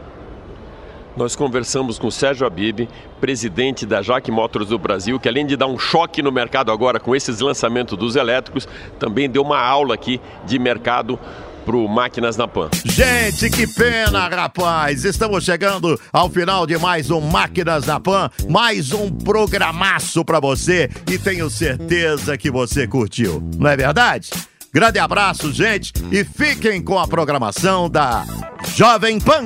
Nós 1.15 1.35
conversamos 1.35 1.97
com 1.97 2.11
Sérgio 2.11 2.45
Abib, 2.45 2.87
presidente 3.19 3.87
da 3.87 4.03
Jaque 4.03 4.29
Motors 4.29 4.67
do 4.67 4.77
Brasil, 4.77 5.19
que 5.19 5.27
além 5.27 5.47
de 5.47 5.57
dar 5.57 5.65
um 5.65 5.79
choque 5.79 6.21
no 6.21 6.31
mercado 6.31 6.71
agora 6.71 6.99
com 6.99 7.15
esses 7.15 7.39
lançamentos 7.39 7.97
dos 7.97 8.15
elétricos, 8.15 8.67
também 8.99 9.27
deu 9.27 9.41
uma 9.41 9.59
aula 9.59 9.95
aqui 9.95 10.21
de 10.45 10.59
mercado 10.59 11.19
pro 11.67 11.85
Máquinas 11.85 12.37
na 12.37 12.47
Pan. 12.47 12.69
Gente, 12.85 13.49
que 13.49 13.67
pena, 13.67 14.29
rapaz! 14.29 15.03
Estamos 15.03 15.43
chegando 15.43 15.99
ao 16.13 16.29
final 16.29 16.65
de 16.65 16.77
mais 16.77 17.11
um 17.11 17.19
Máquinas 17.19 17.85
na 17.85 17.99
Pan, 17.99 18.29
mais 18.47 18.93
um 18.93 19.11
programaço 19.11 20.23
para 20.23 20.39
você 20.39 20.89
e 21.11 21.19
tenho 21.19 21.49
certeza 21.49 22.37
que 22.37 22.49
você 22.49 22.87
curtiu, 22.87 23.43
não 23.57 23.69
é 23.69 23.75
verdade? 23.75 24.29
Grande 24.73 24.97
abraço, 24.97 25.51
gente, 25.51 25.91
e 26.09 26.23
fiquem 26.23 26.81
com 26.81 26.97
a 26.97 27.05
programação 27.05 27.89
da 27.89 28.25
Jovem 28.73 29.19
Pan. 29.19 29.43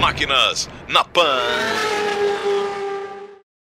Máquinas 0.00 0.70
na 0.88 1.02
Pan. 1.02 1.40